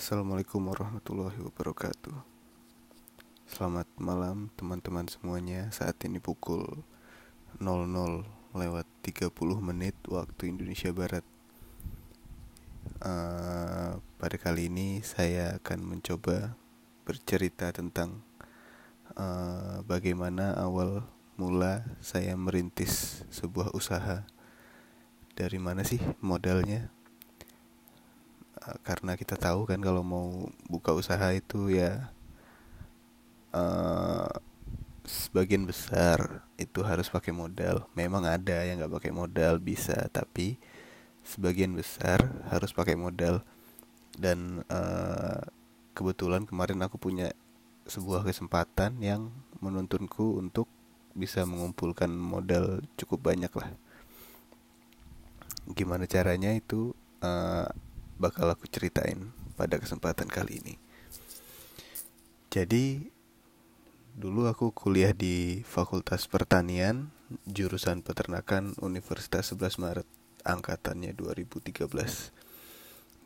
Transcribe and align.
Assalamualaikum 0.00 0.64
warahmatullahi 0.64 1.36
wabarakatuh. 1.44 2.24
Selamat 3.44 3.84
malam 4.00 4.48
teman-teman 4.56 5.04
semuanya. 5.04 5.68
Saat 5.76 6.00
ini 6.08 6.16
pukul 6.16 6.64
00 7.60 8.24
lewat 8.56 8.88
30 9.04 9.28
menit 9.60 9.92
waktu 10.08 10.56
Indonesia 10.56 10.88
Barat. 10.96 11.20
Uh, 13.04 14.00
Pada 14.16 14.40
kali 14.40 14.72
ini 14.72 15.04
saya 15.04 15.60
akan 15.60 15.84
mencoba 15.84 16.56
bercerita 17.04 17.68
tentang 17.68 18.24
uh, 19.20 19.84
Bagaimana 19.84 20.56
awal 20.56 21.04
mula 21.36 21.84
saya 22.00 22.32
merintis 22.40 23.20
sebuah 23.28 23.76
usaha. 23.76 24.24
Dari 25.36 25.60
mana 25.60 25.84
sih 25.84 26.00
modalnya 26.24 26.88
karena 28.84 29.16
kita 29.16 29.40
tahu 29.40 29.64
kan 29.64 29.80
kalau 29.80 30.04
mau 30.04 30.28
buka 30.68 30.92
usaha 30.92 31.32
itu 31.32 31.72
ya 31.72 32.12
uh, 33.56 34.28
sebagian 35.08 35.64
besar 35.64 36.44
itu 36.60 36.84
harus 36.84 37.08
pakai 37.08 37.32
modal. 37.32 37.88
Memang 37.96 38.28
ada 38.28 38.62
yang 38.62 38.84
nggak 38.84 38.94
pakai 39.00 39.12
modal 39.16 39.58
bisa 39.58 40.06
tapi 40.12 40.60
sebagian 41.24 41.72
besar 41.74 42.20
harus 42.52 42.70
pakai 42.70 42.94
modal. 42.94 43.42
Dan 44.14 44.62
uh, 44.68 45.40
kebetulan 45.96 46.44
kemarin 46.44 46.84
aku 46.84 47.00
punya 47.00 47.32
sebuah 47.88 48.22
kesempatan 48.22 49.00
yang 49.00 49.32
menuntunku 49.58 50.38
untuk 50.38 50.68
bisa 51.16 51.42
mengumpulkan 51.42 52.12
modal 52.12 52.84
cukup 52.94 53.32
banyak 53.32 53.50
lah. 53.56 53.72
Gimana 55.74 56.06
caranya 56.06 56.54
itu? 56.54 56.94
Uh, 57.20 57.66
bakal 58.20 58.52
aku 58.52 58.68
ceritain 58.68 59.32
pada 59.56 59.80
kesempatan 59.80 60.28
kali 60.28 60.60
ini. 60.60 60.74
Jadi 62.52 63.08
dulu 64.12 64.44
aku 64.44 64.76
kuliah 64.76 65.16
di 65.16 65.64
Fakultas 65.64 66.28
Pertanian 66.28 67.08
jurusan 67.48 68.04
Peternakan 68.04 68.76
Universitas 68.84 69.56
11 69.56 69.80
Maret 69.80 70.08
angkatannya 70.44 71.16
2013 71.16 71.88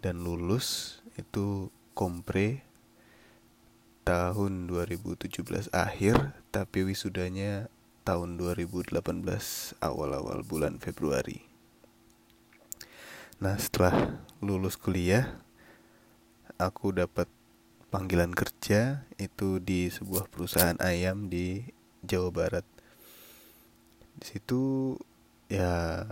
dan 0.04 0.20
lulus 0.20 1.00
itu 1.16 1.72
kompre 1.96 2.62
tahun 4.04 4.68
2017 4.68 5.72
akhir 5.72 6.36
tapi 6.52 6.84
wisudanya 6.84 7.72
tahun 8.04 8.36
2018 8.36 9.00
awal-awal 9.80 10.44
bulan 10.44 10.76
Februari. 10.76 11.53
Nah 13.42 13.58
setelah 13.58 14.22
lulus 14.38 14.78
kuliah 14.78 15.42
Aku 16.54 16.94
dapat 16.94 17.26
panggilan 17.90 18.30
kerja 18.30 19.06
Itu 19.18 19.58
di 19.58 19.90
sebuah 19.90 20.30
perusahaan 20.30 20.78
ayam 20.78 21.26
di 21.26 21.66
Jawa 22.04 22.30
Barat. 22.30 22.66
Di 24.20 24.24
situ 24.36 24.94
ya 25.48 26.04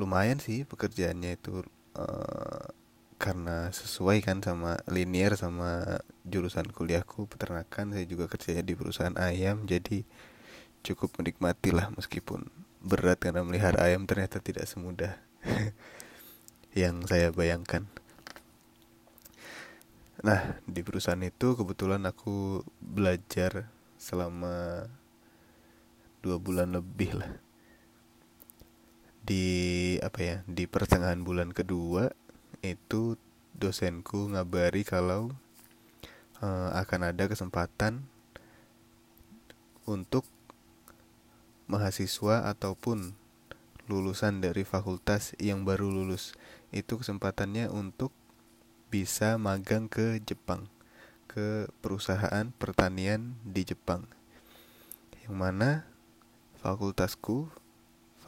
lumayan 0.00 0.40
sih 0.40 0.64
pekerjaannya 0.64 1.36
itu 1.36 1.62
uh, 1.94 2.64
karena 3.20 3.68
sesuai 3.68 4.24
kan 4.24 4.40
sama 4.40 4.80
linear 4.88 5.36
sama 5.36 6.00
jurusan 6.24 6.72
kuliahku 6.72 7.28
peternakan. 7.28 7.92
Saya 7.92 8.08
juga 8.08 8.26
kerjanya 8.26 8.64
di 8.64 8.74
perusahaan 8.74 9.14
ayam 9.20 9.68
jadi 9.68 10.02
cukup 10.80 11.20
menikmati 11.20 11.70
lah 11.76 11.92
meskipun 11.92 12.48
berat 12.80 13.20
karena 13.20 13.44
melihara 13.44 13.84
ayam 13.84 14.08
ternyata 14.08 14.40
tidak 14.40 14.64
semudah 14.64 15.20
yang 16.76 17.02
saya 17.06 17.34
bayangkan. 17.34 17.86
Nah, 20.20 20.60
di 20.68 20.84
perusahaan 20.84 21.20
itu 21.24 21.56
kebetulan 21.56 22.04
aku 22.04 22.60
belajar 22.78 23.72
selama 23.96 24.84
dua 26.20 26.36
bulan 26.36 26.76
lebih 26.76 27.16
lah. 27.16 27.32
Di 29.24 29.96
apa 30.04 30.20
ya? 30.20 30.36
Di 30.44 30.68
pertengahan 30.68 31.24
bulan 31.24 31.56
kedua 31.56 32.12
itu 32.60 33.16
dosenku 33.56 34.28
ngabari 34.32 34.84
kalau 34.84 35.32
uh, 36.44 36.70
akan 36.76 37.12
ada 37.12 37.24
kesempatan 37.24 38.04
untuk 39.88 40.28
mahasiswa 41.64 42.50
ataupun 42.50 43.16
lulusan 43.90 44.38
dari 44.38 44.62
fakultas 44.62 45.34
yang 45.40 45.66
baru 45.66 45.90
lulus 45.90 46.36
itu 46.70 46.98
kesempatannya 46.98 47.70
untuk 47.70 48.10
bisa 48.90 49.38
magang 49.38 49.86
ke 49.86 50.18
Jepang 50.22 50.66
ke 51.30 51.70
perusahaan 51.78 52.50
pertanian 52.58 53.38
di 53.46 53.62
Jepang 53.62 54.06
yang 55.22 55.38
mana 55.38 55.86
fakultasku 56.58 57.50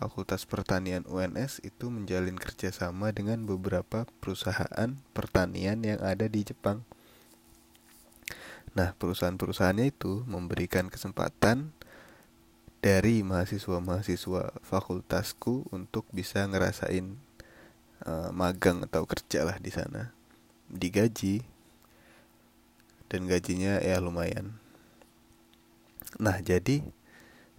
Fakultas 0.03 0.43
Pertanian 0.51 1.07
UNS 1.07 1.63
itu 1.63 1.87
menjalin 1.87 2.35
kerjasama 2.35 3.15
dengan 3.15 3.47
beberapa 3.47 4.03
perusahaan 4.19 4.99
pertanian 5.15 5.79
yang 5.87 6.03
ada 6.03 6.27
di 6.27 6.43
Jepang. 6.43 6.83
Nah, 8.75 8.99
perusahaan-perusahaannya 8.99 9.95
itu 9.95 10.27
memberikan 10.27 10.91
kesempatan 10.91 11.71
dari 12.83 13.23
mahasiswa-mahasiswa 13.23 14.59
fakultasku 14.67 15.71
untuk 15.71 16.03
bisa 16.11 16.43
ngerasain 16.51 17.15
uh, 18.07 18.31
magang 18.35 18.85
atau 18.87 19.07
kerja 19.07 19.47
lah 19.47 19.57
di 19.59 19.71
sana. 19.71 20.15
Digaji. 20.71 21.43
Dan 23.11 23.29
gajinya 23.29 23.77
ya 23.85 24.01
lumayan. 24.01 24.57
Nah 26.17 26.41
jadi 26.41 26.81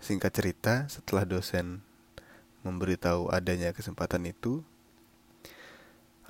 singkat 0.01 0.33
cerita 0.33 0.89
setelah 0.89 1.23
dosen 1.23 1.85
memberitahu 2.65 3.29
adanya 3.29 3.69
kesempatan 3.75 4.25
itu 4.27 4.65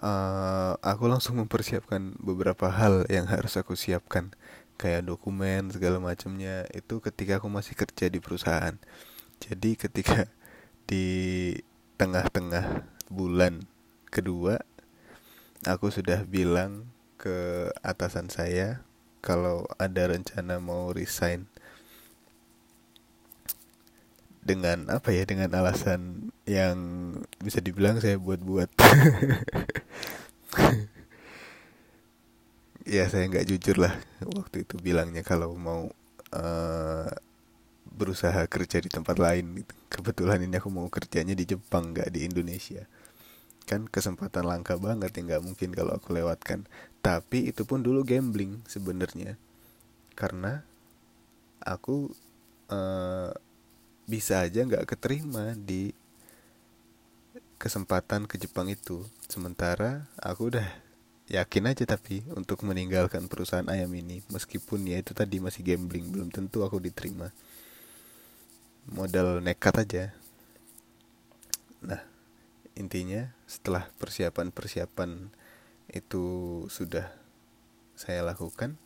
uh, 0.04 0.76
aku 0.82 1.08
langsung 1.08 1.40
mempersiapkan 1.40 2.18
beberapa 2.20 2.68
hal 2.68 3.08
yang 3.08 3.30
harus 3.30 3.56
aku 3.56 3.80
siapkan. 3.80 4.36
Kayak 4.76 5.08
dokumen 5.08 5.72
segala 5.72 6.02
macamnya. 6.02 6.68
Itu 6.76 7.00
ketika 7.00 7.40
aku 7.40 7.48
masih 7.48 7.78
kerja 7.78 8.12
di 8.12 8.20
perusahaan. 8.20 8.76
Jadi 9.40 9.80
ketika 9.80 10.28
di 10.90 11.06
tengah-tengah 11.96 12.84
bulan 13.08 13.64
kedua 14.14 14.62
aku 15.66 15.90
sudah 15.90 16.22
bilang 16.30 16.86
ke 17.18 17.72
atasan 17.82 18.30
saya 18.30 18.84
kalau 19.24 19.64
ada 19.80 20.12
rencana 20.12 20.60
mau 20.60 20.92
resign. 20.92 21.48
Dengan 24.44 24.92
apa 24.92 25.16
ya? 25.16 25.24
Dengan 25.24 25.48
alasan 25.56 26.30
yang 26.44 26.76
bisa 27.40 27.64
dibilang 27.64 28.04
saya 28.04 28.20
buat-buat. 28.20 28.70
Ya 32.84 33.08
saya 33.08 33.32
nggak 33.32 33.48
jujur 33.48 33.80
lah 33.80 33.96
waktu 34.28 34.68
itu 34.68 34.76
bilangnya 34.76 35.24
kalau 35.24 35.56
mau 35.56 35.88
uh, 36.36 37.08
berusaha 37.96 38.44
kerja 38.52 38.84
di 38.84 38.92
tempat 38.92 39.24
lain 39.24 39.64
gitu. 39.64 39.74
kebetulan 39.88 40.44
ini 40.44 40.60
aku 40.60 40.68
mau 40.68 40.92
kerjanya 40.92 41.32
di 41.32 41.48
Jepang 41.48 41.96
nggak 41.96 42.12
di 42.12 42.28
Indonesia 42.28 42.84
kan 43.64 43.88
kesempatan 43.88 44.46
langka 44.46 44.76
banget 44.76 45.16
yang 45.18 45.26
nggak 45.32 45.44
mungkin 45.44 45.70
kalau 45.72 45.96
aku 45.96 46.14
lewatkan. 46.14 46.68
Tapi 47.04 47.52
itu 47.52 47.64
pun 47.68 47.84
dulu 47.84 48.04
gambling 48.04 48.64
sebenarnya. 48.68 49.36
Karena 50.14 50.64
aku 51.64 52.12
uh, 52.70 53.32
bisa 54.04 54.44
aja 54.44 54.64
nggak 54.64 54.88
keterima 54.88 55.56
di 55.56 55.96
kesempatan 57.60 58.28
ke 58.28 58.36
Jepang 58.36 58.68
itu. 58.68 59.04
Sementara 59.28 60.08
aku 60.20 60.52
udah 60.54 60.68
yakin 61.32 61.72
aja 61.72 61.84
tapi 61.88 62.22
untuk 62.36 62.62
meninggalkan 62.68 63.32
perusahaan 63.32 63.66
ayam 63.72 63.90
ini 63.96 64.20
meskipun 64.28 64.84
ya 64.84 65.00
itu 65.00 65.16
tadi 65.16 65.40
masih 65.40 65.64
gambling 65.64 66.12
belum 66.12 66.30
tentu 66.30 66.62
aku 66.68 66.84
diterima. 66.84 67.32
Modal 68.92 69.40
nekat 69.40 69.76
aja. 69.80 70.04
Nah 71.80 72.13
intinya 72.74 73.30
setelah 73.46 73.90
persiapan-persiapan 74.02 75.30
itu 75.94 76.26
sudah 76.72 77.12
saya 77.94 78.26
lakukan 78.26 78.80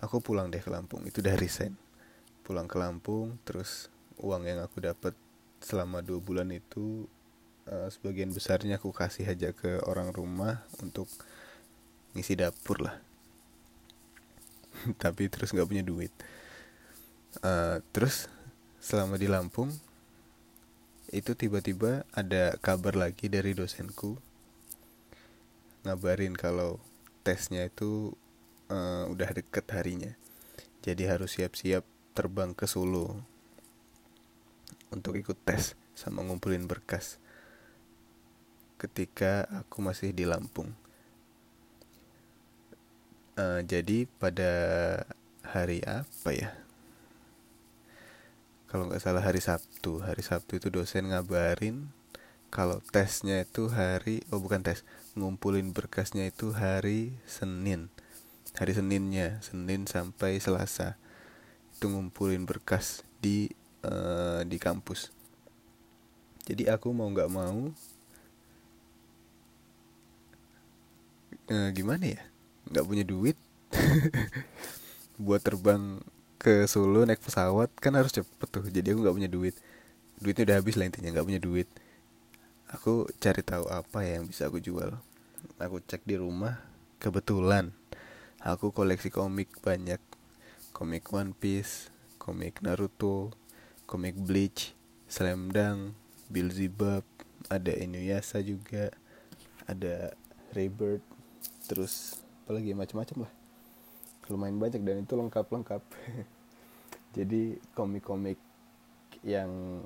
aku 0.00 0.22
pulang 0.22 0.48
deh 0.50 0.62
ke 0.62 0.70
Lampung. 0.70 1.04
Itu 1.06 1.20
dari 1.20 1.38
resign. 1.38 1.74
Pulang 2.46 2.70
ke 2.70 2.78
Lampung 2.78 3.36
terus 3.44 3.92
uang 4.18 4.46
yang 4.48 4.62
aku 4.62 4.82
dapat 4.82 5.14
selama 5.58 6.00
dua 6.00 6.22
bulan 6.22 6.48
itu 6.54 7.06
uh, 7.66 7.88
sebagian 7.90 8.30
besarnya 8.30 8.78
aku 8.78 8.94
kasih 8.94 9.26
aja 9.26 9.50
ke 9.50 9.82
orang 9.84 10.14
rumah 10.14 10.62
untuk 10.80 11.10
ngisi 12.14 12.38
dapur 12.38 12.88
lah. 12.88 12.96
Tapi 15.02 15.28
terus 15.28 15.52
nggak 15.52 15.68
punya 15.68 15.84
duit. 15.84 16.14
Uh, 17.44 17.84
terus 17.92 18.30
selama 18.80 19.20
di 19.20 19.28
Lampung 19.28 19.68
itu 21.08 21.32
tiba-tiba 21.32 22.04
ada 22.12 22.60
kabar 22.60 22.92
lagi 22.92 23.32
dari 23.32 23.56
dosenku 23.56 24.20
ngabarin 25.88 26.36
kalau 26.36 26.76
tesnya 27.24 27.64
itu 27.64 28.12
uh, 28.68 29.08
udah 29.08 29.30
deket 29.32 29.64
harinya. 29.72 30.12
Jadi 30.84 31.08
harus 31.08 31.40
siap-siap 31.40 31.84
terbang 32.12 32.52
ke 32.52 32.68
Solo 32.68 33.24
untuk 34.92 35.16
ikut 35.16 35.36
tes 35.48 35.76
sama 35.96 36.24
ngumpulin 36.24 36.68
berkas 36.68 37.16
ketika 38.76 39.48
aku 39.48 39.80
masih 39.80 40.12
di 40.12 40.28
Lampung. 40.28 40.70
Uh, 43.38 43.64
jadi 43.64 44.04
pada 44.20 44.52
hari 45.40 45.80
apa 45.88 46.30
ya 46.34 46.67
kalau 48.68 48.84
nggak 48.86 49.00
salah 49.00 49.24
hari 49.24 49.40
Sabtu. 49.40 50.04
Hari 50.04 50.20
Sabtu 50.20 50.60
itu 50.60 50.68
dosen 50.68 51.08
ngabarin 51.08 51.88
kalau 52.48 52.80
tesnya 52.92 53.44
itu 53.44 53.68
hari 53.68 54.24
oh 54.32 54.40
bukan 54.40 54.64
tes 54.64 54.84
ngumpulin 55.16 55.72
berkasnya 55.72 56.28
itu 56.28 56.52
hari 56.52 57.16
Senin. 57.24 57.88
Hari 58.56 58.72
Seninnya 58.76 59.40
Senin 59.40 59.88
sampai 59.88 60.36
Selasa. 60.40 61.00
Itu 61.76 61.88
ngumpulin 61.88 62.44
berkas 62.44 63.04
di 63.24 63.48
uh, 63.88 64.44
di 64.44 64.60
kampus. 64.60 65.12
Jadi 66.44 66.68
aku 66.68 66.92
mau 66.92 67.08
nggak 67.08 67.32
mau 67.32 67.72
uh, 71.52 71.68
gimana 71.72 72.04
ya? 72.04 72.22
Nggak 72.68 72.84
punya 72.84 73.04
duit 73.04 73.36
buat 75.24 75.40
terbang 75.40 76.00
ke 76.38 76.64
Solo 76.70 77.04
naik 77.04 77.20
pesawat 77.20 77.68
kan 77.78 77.92
harus 77.98 78.14
cepet 78.14 78.48
tuh. 78.48 78.64
Jadi 78.66 78.94
aku 78.94 79.02
nggak 79.04 79.16
punya 79.18 79.30
duit. 79.30 79.54
Duitnya 80.18 80.48
udah 80.48 80.56
habis 80.62 80.74
lah 80.78 80.86
intinya 80.86 81.10
nggak 81.14 81.26
punya 81.26 81.42
duit. 81.42 81.68
Aku 82.72 83.10
cari 83.18 83.42
tahu 83.42 83.66
apa 83.68 84.06
ya 84.06 84.22
yang 84.22 84.26
bisa 84.30 84.46
aku 84.46 84.62
jual. 84.62 84.96
Aku 85.58 85.82
cek 85.82 86.06
di 86.06 86.18
rumah 86.18 86.58
kebetulan 87.02 87.74
aku 88.42 88.70
koleksi 88.70 89.10
komik 89.10 89.50
banyak. 89.62 89.98
Komik 90.78 91.10
One 91.10 91.34
Piece 91.34 91.90
komik 92.28 92.60
Naruto 92.60 93.32
komik 93.88 94.14
Bleach 94.14 94.76
Slam 95.08 95.48
Dunk 95.48 95.96
Beelzebub 96.28 97.02
ada 97.48 97.72
Inuyasha 97.72 98.44
juga 98.44 98.92
ada 99.64 100.12
Rebirth 100.52 101.02
terus 101.66 102.20
apalagi 102.44 102.76
macam-macam 102.76 103.24
lah 103.24 103.32
lumayan 104.30 104.60
banyak 104.60 104.80
dan 104.84 105.04
itu 105.04 105.14
lengkap-lengkap. 105.16 105.82
Jadi 107.16 107.56
komik-komik 107.72 108.38
yang 109.26 109.82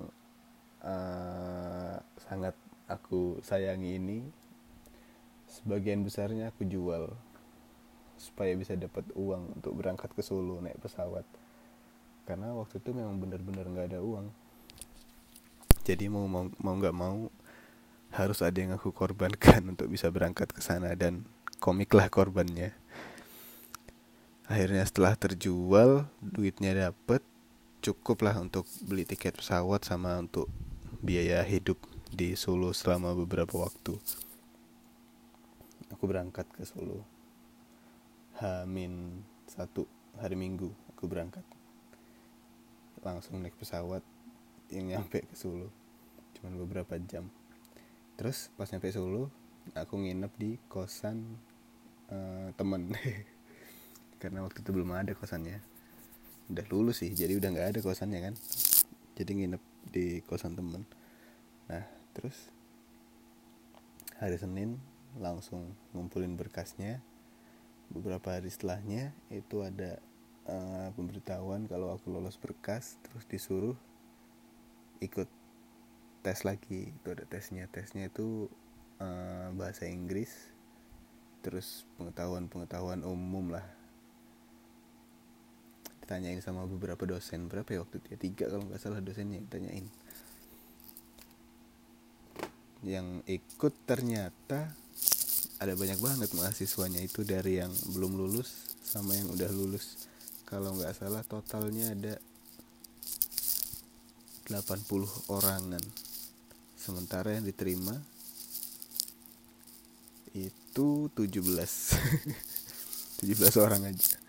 uh, 0.85 1.97
sangat 2.21 2.53
aku 2.91 3.41
sayangi 3.41 3.97
ini 3.97 4.19
sebagian 5.49 6.05
besarnya 6.05 6.53
aku 6.53 6.65
jual 6.69 7.13
supaya 8.17 8.55
bisa 8.55 8.79
dapat 8.79 9.05
uang 9.17 9.59
untuk 9.59 9.73
berangkat 9.75 10.13
ke 10.15 10.23
Solo 10.23 10.61
naik 10.63 10.79
pesawat. 10.79 11.25
Karena 12.23 12.55
waktu 12.55 12.79
itu 12.79 12.95
memang 12.95 13.19
benar-benar 13.19 13.67
nggak 13.67 13.89
ada 13.95 14.01
uang. 14.01 14.27
Jadi 15.83 16.07
mau 16.07 16.31
mau 16.31 16.47
mau 16.63 16.75
nggak 16.79 16.95
mau 16.95 17.27
harus 18.13 18.39
ada 18.45 18.55
yang 18.55 18.77
aku 18.77 18.93
korbankan 18.95 19.65
untuk 19.73 19.91
bisa 19.91 20.07
berangkat 20.13 20.53
ke 20.53 20.61
sana 20.63 20.95
dan 20.95 21.27
komiklah 21.59 22.07
korbannya 22.13 22.77
akhirnya 24.47 24.83
setelah 24.87 25.15
terjual 25.15 26.07
duitnya 26.19 26.91
dapet 26.91 27.23
cukup 27.83 28.23
lah 28.23 28.39
untuk 28.39 28.67
beli 28.87 29.03
tiket 29.03 29.35
pesawat 29.39 29.83
sama 29.83 30.15
untuk 30.19 30.47
biaya 31.03 31.43
hidup 31.43 31.79
di 32.15 32.39
Solo 32.39 32.71
selama 32.71 33.11
beberapa 33.19 33.59
waktu. 33.59 33.99
Aku 35.91 36.07
berangkat 36.07 36.47
ke 36.55 36.63
Solo. 36.63 37.03
Hamin 38.39 39.23
satu 39.51 39.89
hari 40.21 40.39
Minggu 40.39 40.71
aku 40.95 41.11
berangkat. 41.11 41.43
Langsung 43.03 43.43
naik 43.43 43.59
pesawat 43.59 44.07
yang 44.71 44.95
nyampe 44.95 45.27
ke 45.27 45.35
Solo. 45.35 45.75
Cuman 46.39 46.55
beberapa 46.63 46.95
jam. 47.03 47.27
Terus 48.15 48.47
pas 48.55 48.71
nyampe 48.71 48.95
Solo 48.95 49.27
aku 49.75 49.99
nginep 49.99 50.33
di 50.39 50.51
kosan 50.71 51.39
uh, 52.11 52.55
temen 52.55 52.95
karena 54.23 54.47
waktu 54.47 54.63
itu 54.63 54.71
belum 54.71 54.95
ada 54.95 55.19
kosannya. 55.19 55.59
Udah 56.47 56.63
lulus 56.71 57.03
sih 57.03 57.11
jadi 57.11 57.35
udah 57.43 57.51
nggak 57.51 57.69
ada 57.75 57.81
kosannya 57.83 58.31
kan. 58.31 58.35
Jadi 59.19 59.31
nginep 59.35 59.63
di 59.91 60.23
kosan 60.23 60.55
temen. 60.55 60.87
Nah 61.67 61.83
terus 62.15 62.55
hari 64.23 64.39
Senin 64.39 64.79
langsung 65.19 65.75
ngumpulin 65.91 66.39
berkasnya. 66.39 67.03
Beberapa 67.91 68.39
hari 68.39 68.47
setelahnya 68.47 69.11
itu 69.35 69.67
ada 69.67 69.99
uh, 70.47 70.95
pemberitahuan 70.95 71.67
kalau 71.67 71.91
aku 71.91 72.15
lolos 72.15 72.39
berkas 72.39 72.97
terus 73.03 73.27
disuruh 73.27 73.77
ikut 75.03 75.27
tes 76.23 76.47
lagi. 76.47 76.95
Itu 76.95 77.11
ada 77.11 77.27
tesnya. 77.27 77.67
Tesnya 77.67 78.07
itu 78.07 78.47
uh, 79.03 79.51
bahasa 79.59 79.91
Inggris 79.91 80.31
terus 81.43 81.83
pengetahuan 81.99 82.47
pengetahuan 82.47 83.03
umum 83.03 83.51
lah 83.51 83.82
ditanyain 86.03 86.43
sama 86.43 86.67
beberapa 86.67 87.07
dosen. 87.07 87.47
Berapa 87.47 87.71
ya 87.71 87.87
waktu 87.87 88.03
itu 88.03 88.07
ya? 88.13 88.19
Tiga 88.19 88.45
kalau 88.51 88.67
nggak 88.67 88.83
salah 88.83 88.99
dosennya 88.99 89.39
yang 89.39 89.49
tanyain 89.49 89.87
yang 92.83 93.23
ikut 93.31 93.71
ternyata 93.87 94.75
ada 95.63 95.75
banyak 95.79 96.03
banget 96.03 96.35
mahasiswanya 96.35 96.99
itu 96.99 97.23
dari 97.23 97.63
yang 97.63 97.71
belum 97.95 98.19
lulus 98.19 98.75
sama 98.83 99.15
yang 99.15 99.31
udah 99.31 99.47
lulus. 99.55 100.11
Kalau 100.43 100.75
nggak 100.75 100.99
salah 100.99 101.23
totalnya 101.23 101.95
ada 101.95 102.19
80 104.51 105.31
orangan. 105.31 105.81
Sementara 106.75 107.39
yang 107.39 107.47
diterima 107.47 107.95
itu 110.35 111.07
17 111.15 111.39
17 113.23 113.55
orang 113.65 113.95
aja 113.95 114.22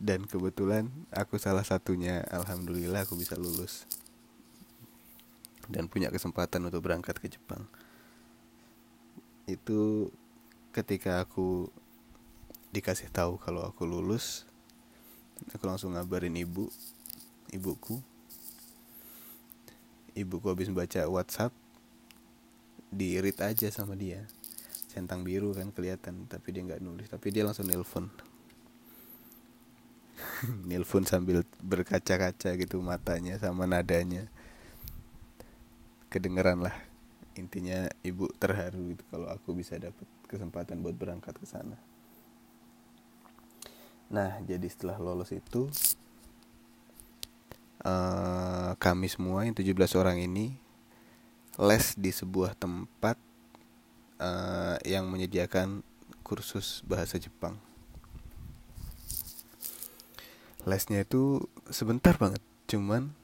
dan 0.00 0.24
kebetulan 0.24 0.88
aku 1.12 1.36
salah 1.36 1.60
satunya 1.60 2.24
alhamdulillah 2.32 3.04
aku 3.04 3.20
bisa 3.20 3.36
lulus. 3.36 3.84
Dan 5.68 5.92
punya 5.92 6.08
kesempatan 6.08 6.64
untuk 6.64 6.80
berangkat 6.88 7.20
ke 7.20 7.28
Jepang. 7.28 7.68
Itu 9.44 10.08
ketika 10.72 11.20
aku 11.20 11.68
dikasih 12.72 13.12
tahu 13.12 13.36
kalau 13.36 13.66
aku 13.66 13.84
lulus 13.84 14.48
aku 15.52 15.68
langsung 15.68 15.92
ngabarin 15.92 16.32
ibu 16.32 16.72
ibuku. 17.52 18.00
Ibuku 20.16 20.46
habis 20.48 20.72
baca 20.72 21.04
WhatsApp 21.12 21.52
diirit 22.88 23.36
aja 23.44 23.68
sama 23.68 24.00
dia. 24.00 24.24
Centang 24.88 25.28
biru 25.28 25.52
kan 25.52 25.68
kelihatan 25.76 26.24
tapi 26.24 26.56
dia 26.56 26.64
nggak 26.64 26.80
nulis. 26.80 27.06
Tapi 27.12 27.28
dia 27.28 27.44
langsung 27.44 27.68
nelpon 27.68 28.29
Nilfun 30.68 31.04
sambil 31.04 31.42
berkaca-kaca 31.60 32.56
gitu 32.56 32.80
matanya 32.80 33.36
sama 33.40 33.64
nadanya. 33.68 34.26
Kedengeran 36.10 36.64
lah. 36.64 36.74
Intinya 37.38 37.86
ibu 38.02 38.26
terharu 38.36 38.94
gitu 38.96 39.04
kalau 39.08 39.30
aku 39.30 39.54
bisa 39.54 39.78
dapat 39.78 40.04
kesempatan 40.26 40.82
buat 40.82 40.98
berangkat 40.98 41.38
ke 41.38 41.46
sana. 41.46 41.78
Nah 44.10 44.42
jadi 44.42 44.66
setelah 44.66 44.98
lolos 44.98 45.30
itu 45.30 45.70
uh, 47.86 48.74
kami 48.76 49.06
semua 49.06 49.46
yang 49.46 49.54
17 49.54 49.76
orang 49.94 50.18
ini 50.18 50.58
les 51.60 51.94
di 51.94 52.10
sebuah 52.10 52.56
tempat 52.58 53.16
uh, 54.18 54.76
yang 54.82 55.06
menyediakan 55.08 55.86
kursus 56.26 56.82
bahasa 56.86 57.18
Jepang 57.18 57.69
lesnya 60.68 61.04
itu 61.04 61.48
sebentar 61.72 62.16
banget 62.20 62.42
cuman 62.68 63.14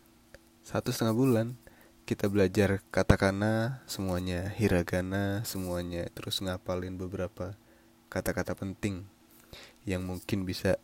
satu 0.66 0.90
setengah 0.90 1.16
bulan. 1.16 1.49
Kita 2.07 2.31
belajar 2.31 2.87
katakana 2.95 3.83
semuanya 3.90 4.55
hiragana 4.55 5.43
semuanya 5.43 6.07
terus 6.14 6.38
ngapalin 6.38 6.95
beberapa 6.95 7.59
kata-kata 8.07 8.55
penting 8.55 9.02
yang 9.83 10.07
mungkin 10.07 10.47
bisa 10.47 10.78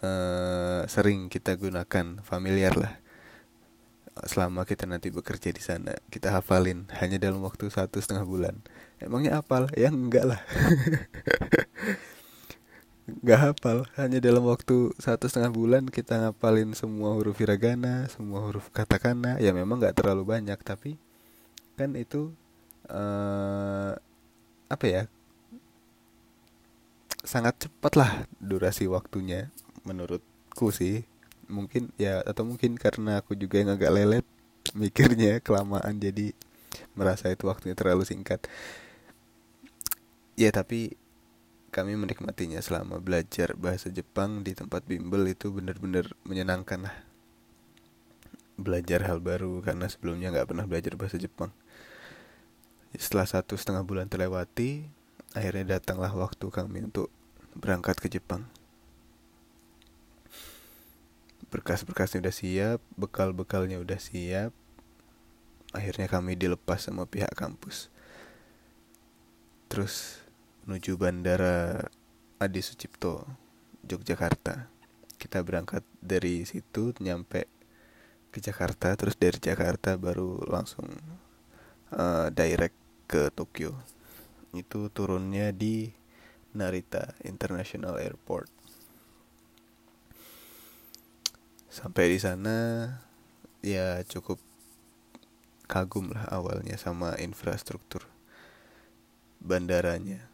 uh, 0.00 0.88
sering 0.88 1.28
kita 1.28 1.52
gunakan 1.60 2.24
familiar 2.24 2.72
lah. 2.72 2.96
Selama 4.24 4.64
kita 4.64 4.88
nanti 4.88 5.12
bekerja 5.12 5.52
di 5.52 5.60
sana 5.60 5.92
kita 6.08 6.32
hafalin 6.32 6.88
hanya 6.96 7.20
dalam 7.20 7.44
waktu 7.44 7.68
satu 7.68 8.00
setengah 8.00 8.24
bulan. 8.24 8.56
Emangnya 9.04 9.44
apal? 9.44 9.68
Ya 9.76 9.92
enggak 9.92 10.24
lah 10.32 10.40
nggak 13.20 13.40
hafal. 13.40 13.84
Hanya 14.00 14.18
dalam 14.22 14.48
waktu 14.48 14.96
satu 14.96 15.28
setengah 15.28 15.52
bulan 15.52 15.84
kita 15.92 16.16
ngapalin 16.16 16.72
semua 16.72 17.12
huruf 17.12 17.36
hiragana 17.36 18.08
semua 18.08 18.40
huruf 18.40 18.72
katakana. 18.72 19.36
Ya 19.42 19.52
memang 19.52 19.76
nggak 19.76 20.00
terlalu 20.00 20.24
banyak 20.24 20.56
tapi 20.64 20.96
kan 21.76 21.92
itu 21.96 22.32
uh, 22.88 23.92
apa 24.72 24.86
ya 24.88 25.02
sangat 27.22 27.68
cepat 27.68 27.92
lah 27.98 28.12
durasi 28.40 28.88
waktunya 28.88 29.52
menurutku 29.84 30.72
sih. 30.72 31.04
Mungkin 31.52 31.92
ya 32.00 32.24
atau 32.24 32.48
mungkin 32.48 32.80
karena 32.80 33.20
aku 33.20 33.36
juga 33.36 33.60
yang 33.60 33.76
agak 33.76 33.92
lelet 33.92 34.26
mikirnya 34.72 35.42
kelamaan 35.44 35.98
jadi 36.00 36.32
merasa 36.96 37.28
itu 37.28 37.44
waktunya 37.50 37.76
terlalu 37.76 38.08
singkat. 38.08 38.40
Ya 40.38 40.48
tapi 40.48 40.96
kami 41.72 41.96
menikmatinya 41.96 42.60
selama 42.60 43.00
belajar 43.00 43.56
bahasa 43.56 43.88
Jepang 43.88 44.44
di 44.44 44.52
tempat 44.52 44.84
bimbel 44.84 45.24
itu 45.24 45.48
benar-benar 45.48 46.12
menyenangkan 46.28 46.84
lah. 46.84 46.96
Belajar 48.60 49.08
hal 49.08 49.24
baru 49.24 49.64
karena 49.64 49.88
sebelumnya 49.88 50.28
nggak 50.28 50.52
pernah 50.52 50.68
belajar 50.68 50.92
bahasa 51.00 51.16
Jepang. 51.16 51.48
Setelah 52.92 53.24
satu 53.24 53.56
setengah 53.56 53.80
bulan 53.88 54.04
terlewati 54.04 54.84
akhirnya 55.32 55.80
datanglah 55.80 56.12
waktu 56.12 56.44
kami 56.52 56.92
untuk 56.92 57.08
berangkat 57.56 57.96
ke 58.04 58.12
Jepang. 58.12 58.44
Berkas-berkasnya 61.48 62.20
udah 62.20 62.36
siap 62.36 62.78
bekal-bekalnya 63.00 63.80
udah 63.80 63.96
siap. 63.96 64.52
Akhirnya 65.72 66.04
kami 66.04 66.36
dilepas 66.36 66.84
sama 66.84 67.08
pihak 67.08 67.32
kampus. 67.32 67.88
Terus 69.72 70.21
menuju 70.62 70.94
bandara 70.94 71.82
Adi 72.38 72.62
Sucipto 72.62 73.26
Yogyakarta. 73.82 74.70
Kita 75.18 75.42
berangkat 75.42 75.82
dari 75.98 76.46
situ 76.46 76.94
nyampe 77.02 77.50
ke 78.30 78.38
Jakarta 78.38 78.94
terus 78.94 79.18
dari 79.18 79.38
Jakarta 79.38 79.98
baru 79.98 80.40
langsung 80.46 80.86
uh, 81.94 82.26
direct 82.30 82.78
ke 83.10 83.28
Tokyo. 83.34 83.74
Itu 84.54 84.88
turunnya 84.90 85.50
di 85.50 85.90
Narita 86.54 87.14
International 87.26 87.98
Airport. 87.98 88.48
Sampai 91.72 92.12
di 92.12 92.18
sana 92.20 92.86
ya 93.64 94.02
cukup 94.06 94.38
kagum 95.70 96.12
lah 96.12 96.28
awalnya 96.28 96.76
sama 96.76 97.16
infrastruktur 97.16 98.04
bandaranya 99.40 100.31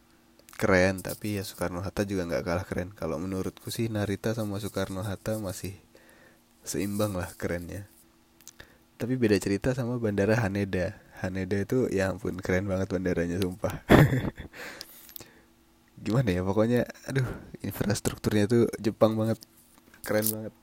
keren 0.59 0.99
tapi 0.99 1.39
ya 1.39 1.43
Soekarno 1.47 1.79
Hatta 1.79 2.03
juga 2.03 2.27
nggak 2.27 2.43
kalah 2.43 2.65
keren. 2.67 2.91
Kalau 2.91 3.15
menurutku 3.15 3.71
sih 3.71 3.87
Narita 3.87 4.35
sama 4.35 4.59
Soekarno 4.59 5.07
Hatta 5.07 5.39
masih 5.39 5.79
seimbang 6.67 7.15
lah 7.15 7.31
kerennya. 7.39 7.87
Tapi 8.99 9.15
beda 9.15 9.39
cerita 9.39 9.71
sama 9.71 9.95
bandara 9.95 10.35
Haneda. 10.35 10.99
Haneda 11.23 11.63
itu 11.63 11.87
ya 11.87 12.11
ampun 12.11 12.35
keren 12.43 12.67
banget 12.67 12.91
bandaranya 12.91 13.39
sumpah. 13.39 13.79
Gimana 16.03 16.35
ya 16.35 16.43
pokoknya 16.43 16.83
aduh 17.07 17.27
infrastrukturnya 17.63 18.51
tuh 18.51 18.67
Jepang 18.75 19.15
banget. 19.15 19.39
Keren 20.03 20.27
banget. 20.27 20.53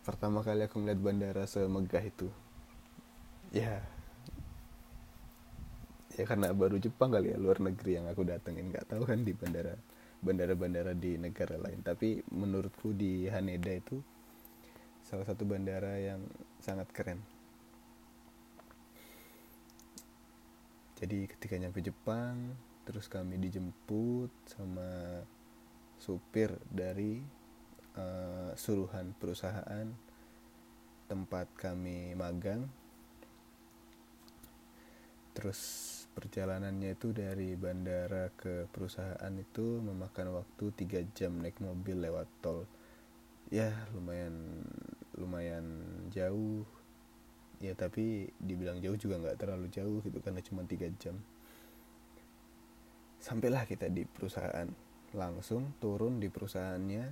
Pertama 0.00 0.40
kali 0.40 0.64
aku 0.64 0.80
ngeliat 0.80 1.00
bandara 1.04 1.44
semegah 1.44 2.00
itu. 2.00 2.32
Ya 3.52 3.84
ya 6.16 6.24
karena 6.28 6.52
baru 6.52 6.76
Jepang 6.76 7.12
kali 7.12 7.32
ya 7.32 7.38
luar 7.40 7.60
negeri 7.60 8.00
yang 8.00 8.06
aku 8.08 8.22
datengin. 8.26 8.68
Nggak 8.72 8.88
tahu 8.88 9.02
kan 9.08 9.24
di 9.24 9.32
bandara 9.32 9.74
bandara-bandara 10.22 10.94
di 10.94 11.18
negara 11.18 11.58
lain. 11.58 11.82
Tapi 11.82 12.22
menurutku 12.30 12.94
di 12.94 13.26
Haneda 13.26 13.74
itu 13.74 13.98
salah 15.02 15.26
satu 15.26 15.42
bandara 15.42 15.98
yang 15.98 16.22
sangat 16.62 16.88
keren. 16.94 17.20
Jadi 21.02 21.26
ketika 21.26 21.58
nyampe 21.58 21.82
Jepang 21.82 22.54
terus 22.86 23.10
kami 23.10 23.38
dijemput 23.38 24.30
sama 24.46 25.22
supir 25.98 26.54
dari 26.70 27.18
uh, 27.98 28.54
suruhan 28.54 29.10
perusahaan 29.18 29.86
tempat 31.10 31.50
kami 31.58 32.14
magang. 32.14 32.70
Terus 35.34 35.60
perjalanannya 36.12 36.92
itu 36.92 37.10
dari 37.16 37.56
bandara 37.56 38.28
ke 38.36 38.68
perusahaan 38.68 39.32
itu 39.36 39.80
memakan 39.80 40.36
waktu 40.36 40.64
3 40.76 41.16
jam 41.16 41.40
naik 41.40 41.56
mobil 41.58 41.96
lewat 42.04 42.28
tol. 42.44 42.68
Ya 43.48 43.72
lumayan 43.96 44.64
lumayan 45.16 45.66
jauh. 46.12 46.64
Ya 47.62 47.72
tapi 47.72 48.28
dibilang 48.36 48.82
jauh 48.84 48.98
juga 48.98 49.20
nggak 49.20 49.38
terlalu 49.40 49.66
jauh 49.72 50.00
gitu 50.04 50.18
karena 50.20 50.40
cuma 50.44 50.62
3 50.68 50.92
jam. 51.00 51.16
Sampailah 53.22 53.64
kita 53.64 53.88
di 53.88 54.04
perusahaan. 54.04 54.68
Langsung 55.12 55.76
turun 55.80 56.20
di 56.20 56.32
perusahaannya 56.32 57.04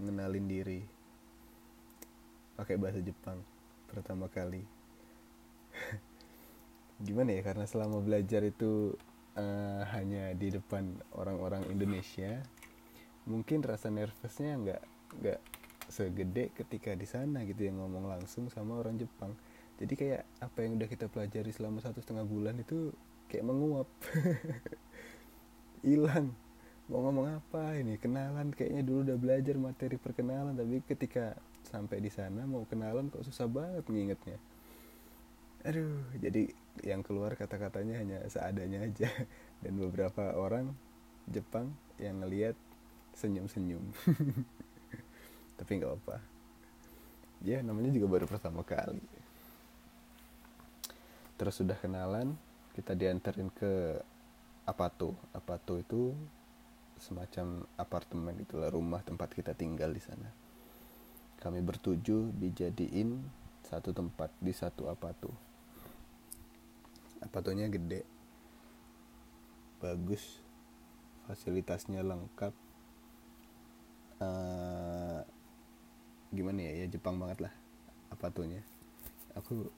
ngenalin 0.00 0.46
diri. 0.48 0.80
Pakai 2.56 2.76
bahasa 2.80 3.00
Jepang 3.04 3.40
pertama 3.88 4.28
kali 4.28 4.75
gimana 7.00 7.36
ya 7.36 7.42
karena 7.44 7.68
selama 7.68 8.00
belajar 8.00 8.40
itu 8.40 8.96
uh, 9.36 9.82
hanya 9.92 10.32
di 10.32 10.48
depan 10.48 10.96
orang-orang 11.12 11.68
Indonesia 11.68 12.40
mungkin 13.28 13.60
rasa 13.60 13.92
nervousnya 13.92 14.52
nggak 14.56 14.82
nggak 15.20 15.40
segede 15.86 16.50
ketika 16.54 16.94
di 16.94 17.06
sana 17.06 17.46
gitu 17.46 17.66
yang 17.66 17.78
ngomong 17.78 18.10
langsung 18.10 18.50
sama 18.50 18.78
orang 18.78 18.98
Jepang. 18.98 19.34
Jadi 19.76 19.92
kayak 19.92 20.22
apa 20.40 20.58
yang 20.64 20.80
udah 20.80 20.88
kita 20.88 21.06
pelajari 21.06 21.52
selama 21.52 21.78
satu 21.84 22.00
setengah 22.00 22.24
bulan 22.24 22.58
itu 22.58 22.90
kayak 23.28 23.44
menguap. 23.44 23.86
Hilang. 25.86 26.32
Mau 26.90 27.02
ngomong 27.06 27.38
apa 27.38 27.76
ini? 27.78 27.98
Kenalan. 28.00 28.50
Kayaknya 28.56 28.82
dulu 28.82 28.98
udah 29.10 29.18
belajar 29.20 29.54
materi 29.60 30.00
perkenalan 30.00 30.56
tapi 30.56 30.80
ketika 30.86 31.36
sampai 31.66 31.98
di 31.98 32.10
sana 32.10 32.46
mau 32.46 32.62
kenalan 32.64 33.10
kok 33.10 33.26
susah 33.26 33.50
banget 33.50 33.82
ngingetnya 33.90 34.38
aduh 35.66 35.98
jadi 36.22 36.46
yang 36.86 37.02
keluar 37.02 37.34
kata-katanya 37.34 37.98
hanya 37.98 38.18
seadanya 38.30 38.86
aja. 38.86 39.10
Dan 39.62 39.82
beberapa 39.82 40.36
orang 40.38 40.70
Jepang 41.26 41.74
yang 41.98 42.22
ngelihat 42.22 42.54
senyum-senyum. 43.18 43.82
Tapi 45.58 45.70
nggak 45.80 45.94
apa 46.04 46.36
ya 47.44 47.60
namanya 47.60 47.92
juga 47.92 48.06
baru 48.08 48.26
pertama 48.26 48.64
kali. 48.64 49.02
Terus 51.36 51.54
sudah 51.60 51.76
kenalan 51.76 52.32
kita 52.72 52.96
diantarin 52.96 53.52
ke 53.52 54.00
Apato. 54.64 55.14
Apato 55.36 55.76
itu 55.76 56.16
semacam 56.96 57.68
apartemen 57.76 58.34
itulah 58.40 58.72
rumah 58.72 59.04
tempat 59.04 59.30
kita 59.36 59.52
tinggal 59.52 59.92
di 59.92 60.00
sana. 60.00 60.26
Kami 61.38 61.60
bertujuh 61.60 62.32
dijadiin 62.34 63.20
satu 63.68 63.92
tempat 63.92 64.32
di 64.40 64.50
satu 64.56 64.88
Apato 64.88 65.45
sepatunya 67.26 67.66
gede. 67.66 68.06
Bagus. 69.82 70.22
Fasilitasnya 71.26 72.06
lengkap. 72.06 72.54
Uh, 74.22 75.20
gimana 76.30 76.64
ya? 76.64 76.72
Ya 76.80 76.86
Jepang 76.88 77.18
banget 77.20 77.50
lah 77.50 77.54
apa 78.06 78.30
tuhnya 78.30 78.62
aku 79.36 79.68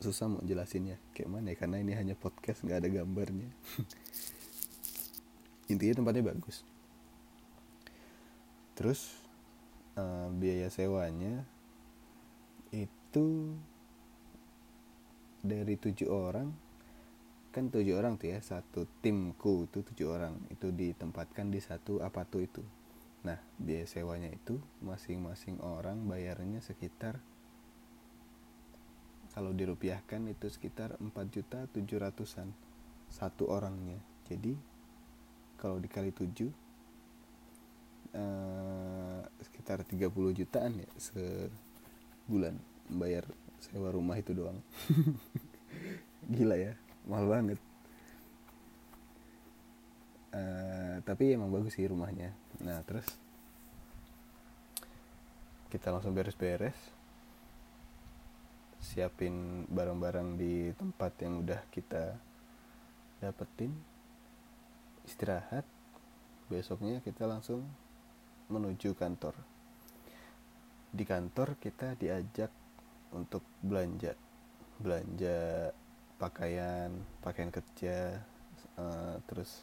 susah 0.00 0.32
mau 0.32 0.40
jelasinnya 0.40 0.96
kayak 1.12 1.28
mana 1.28 1.52
ya 1.52 1.56
karena 1.60 1.76
ini 1.80 1.92
hanya 1.96 2.14
podcast 2.16 2.64
nggak 2.64 2.80
ada 2.84 2.88
gambarnya. 2.92 3.48
Intinya 5.72 6.00
tempatnya 6.00 6.28
bagus. 6.28 6.60
Terus 8.76 9.16
uh, 9.96 10.28
biaya 10.34 10.68
sewanya 10.68 11.44
itu 12.68 13.54
dari 15.44 15.76
tujuh 15.76 16.08
orang 16.08 16.48
kan 17.52 17.70
tujuh 17.70 17.94
orang 17.94 18.18
tuh 18.18 18.34
ya 18.34 18.40
satu 18.42 18.88
timku 18.98 19.70
itu 19.70 19.84
tujuh 19.86 20.08
orang 20.10 20.34
itu 20.50 20.74
ditempatkan 20.74 21.54
di 21.54 21.62
satu 21.62 22.02
apa 22.02 22.26
tuh 22.26 22.42
itu. 22.42 22.64
Nah 23.22 23.38
biaya 23.60 23.86
sewanya 23.86 24.32
itu 24.32 24.58
masing-masing 24.82 25.62
orang 25.62 26.02
bayarnya 26.10 26.58
sekitar 26.58 27.22
kalau 29.30 29.54
dirupiahkan 29.54 30.30
itu 30.30 30.46
sekitar 30.50 30.98
4 30.98 31.10
juta 31.30 31.66
tujuh 31.70 31.98
ratusan 31.98 32.50
satu 33.06 33.50
orangnya. 33.50 34.02
Jadi 34.26 34.54
kalau 35.60 35.78
dikali 35.78 36.10
tujuh 36.10 36.50
eh, 38.14 39.20
sekitar 39.46 39.86
30 39.86 40.10
jutaan 40.34 40.82
ya 40.82 40.90
sebulan 40.98 42.58
bayar 42.90 43.26
sewa 43.64 43.88
rumah 43.88 44.20
itu 44.20 44.36
doang. 44.36 44.60
Gila 46.34 46.56
ya 46.56 46.74
mahal 47.08 47.26
banget. 47.28 47.60
Uh, 50.34 50.98
tapi 51.06 51.36
emang 51.36 51.52
bagus 51.52 51.78
sih 51.78 51.86
rumahnya. 51.86 52.34
Nah 52.64 52.82
terus? 52.82 53.06
Kita 55.70 55.94
langsung 55.94 56.16
beres-beres. 56.16 56.76
Siapin 58.84 59.64
barang-barang 59.70 60.36
di 60.36 60.74
tempat 60.74 61.12
yang 61.22 61.40
udah 61.46 61.60
kita 61.70 62.18
dapetin. 63.22 63.72
Istirahat. 65.06 65.64
Besoknya 66.50 67.00
kita 67.00 67.24
langsung 67.24 67.64
menuju 68.52 68.92
kantor. 68.98 69.32
Di 70.94 71.02
kantor 71.08 71.56
kita 71.58 71.96
diajak 71.96 72.52
untuk 73.14 73.46
belanja 73.62 74.12
belanja 74.82 75.70
pakaian 76.18 76.90
pakaian 77.22 77.50
kerja 77.54 78.18
uh, 78.74 79.16
terus 79.30 79.62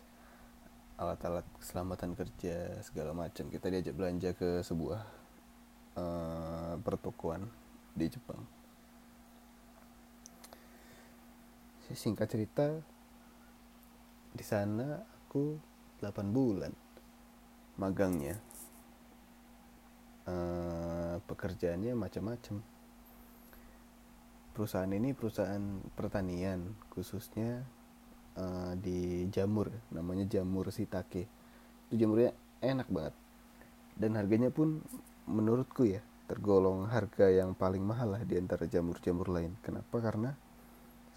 alat-alat 1.01 1.41
keselamatan 1.57 2.13
kerja 2.13 2.77
segala 2.85 3.17
macam. 3.17 3.49
Kita 3.49 3.73
diajak 3.73 3.97
belanja 3.97 4.37
ke 4.37 4.61
sebuah 4.61 5.01
uh, 5.97 6.73
pertokoan 6.77 7.49
di 7.97 8.05
Jepang. 8.05 8.45
Singkat 11.91 12.27
cerita 12.29 12.67
di 14.31 14.45
sana 14.45 15.01
aku 15.01 15.59
8 15.99 16.31
bulan 16.31 16.71
magangnya. 17.81 18.37
Uh, 20.21 21.17
pekerjaannya 21.25 21.97
macam-macam 21.97 22.61
perusahaan 24.51 24.91
ini 24.91 25.15
perusahaan 25.15 25.79
pertanian 25.95 26.75
khususnya 26.91 27.63
uh, 28.35 28.75
di 28.75 29.27
jamur 29.31 29.71
namanya 29.91 30.27
jamur 30.27 30.69
sitake. 30.69 31.27
Itu 31.89 31.95
jamurnya 31.95 32.35
enak 32.59 32.87
banget. 32.91 33.15
Dan 33.95 34.15
harganya 34.15 34.51
pun 34.51 34.83
menurutku 35.27 35.87
ya 35.87 36.03
tergolong 36.27 36.87
harga 36.87 37.27
yang 37.27 37.51
paling 37.51 37.83
mahal 37.83 38.15
lah 38.15 38.23
di 38.23 38.39
antara 38.39 38.63
jamur-jamur 38.67 39.27
lain. 39.27 39.55
Kenapa? 39.59 39.99
Karena 39.99 40.31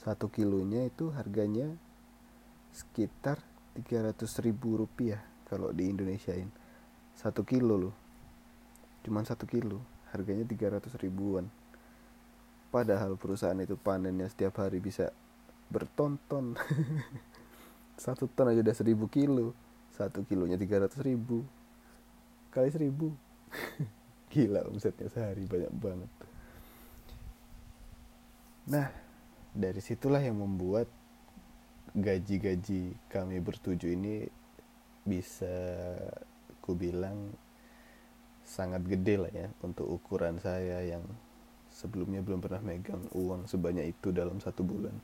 satu 0.03 0.27
kilonya 0.27 0.87
itu 0.87 1.15
harganya 1.15 1.71
sekitar 2.75 3.39
300 3.79 4.19
ribu 4.43 4.75
rupiah 4.83 5.23
kalau 5.47 5.71
di 5.71 5.87
Indonesiain 5.87 6.51
satu 7.15 7.47
kilo 7.47 7.79
loh. 7.79 7.95
Cuman 9.07 9.23
satu 9.23 9.47
kilo 9.47 9.79
harganya 10.11 10.43
300 10.43 10.91
ribuan 10.99 11.47
padahal 12.75 13.15
perusahaan 13.15 13.55
itu 13.63 13.79
panennya 13.79 14.27
setiap 14.27 14.59
hari 14.59 14.83
bisa 14.83 15.15
bertonton. 15.71 16.59
Satu 17.95 18.27
ton 18.27 18.51
aja 18.51 18.59
udah 18.59 18.75
seribu 18.75 19.07
kilo. 19.07 19.55
Satu 19.95 20.27
kilonya 20.27 20.59
tiga 20.59 20.83
ratus 20.83 20.99
ribu. 21.07 21.47
Kali 22.51 22.75
seribu. 22.75 23.15
Gila 24.35 24.67
omsetnya 24.67 25.07
sehari 25.07 25.47
banyak 25.47 25.71
banget. 25.79 26.11
Nah 28.75 28.91
dari 29.55 29.79
situlah 29.79 30.19
yang 30.19 30.43
membuat 30.43 30.91
gaji-gaji 31.95 32.99
kami 33.07 33.39
bertujuh 33.39 33.95
ini 33.95 34.27
bisa 35.07 35.55
ku 36.59 36.75
bilang 36.75 37.31
sangat 38.43 38.83
gede 38.83 39.15
lah 39.15 39.31
ya 39.31 39.47
untuk 39.63 39.87
ukuran 39.87 40.43
saya 40.43 40.83
yang 40.83 41.07
sebelumnya 41.75 42.23
belum 42.23 42.39
pernah 42.39 42.63
megang 42.63 43.03
uang 43.19 43.51
sebanyak 43.51 43.91
itu 43.91 44.15
dalam 44.15 44.39
satu 44.39 44.63
bulan. 44.63 44.95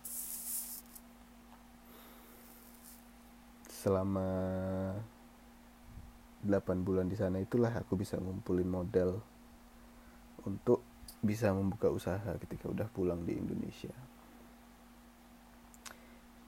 Selama 3.66 4.28
8 6.46 6.86
bulan 6.86 7.10
di 7.10 7.18
sana 7.18 7.42
itulah 7.42 7.74
aku 7.74 7.98
bisa 7.98 8.16
ngumpulin 8.16 8.70
modal 8.70 9.18
untuk 10.46 10.86
bisa 11.20 11.52
membuka 11.52 11.90
usaha 11.90 12.32
ketika 12.40 12.70
udah 12.70 12.88
pulang 12.88 13.26
di 13.26 13.36
Indonesia. 13.36 13.92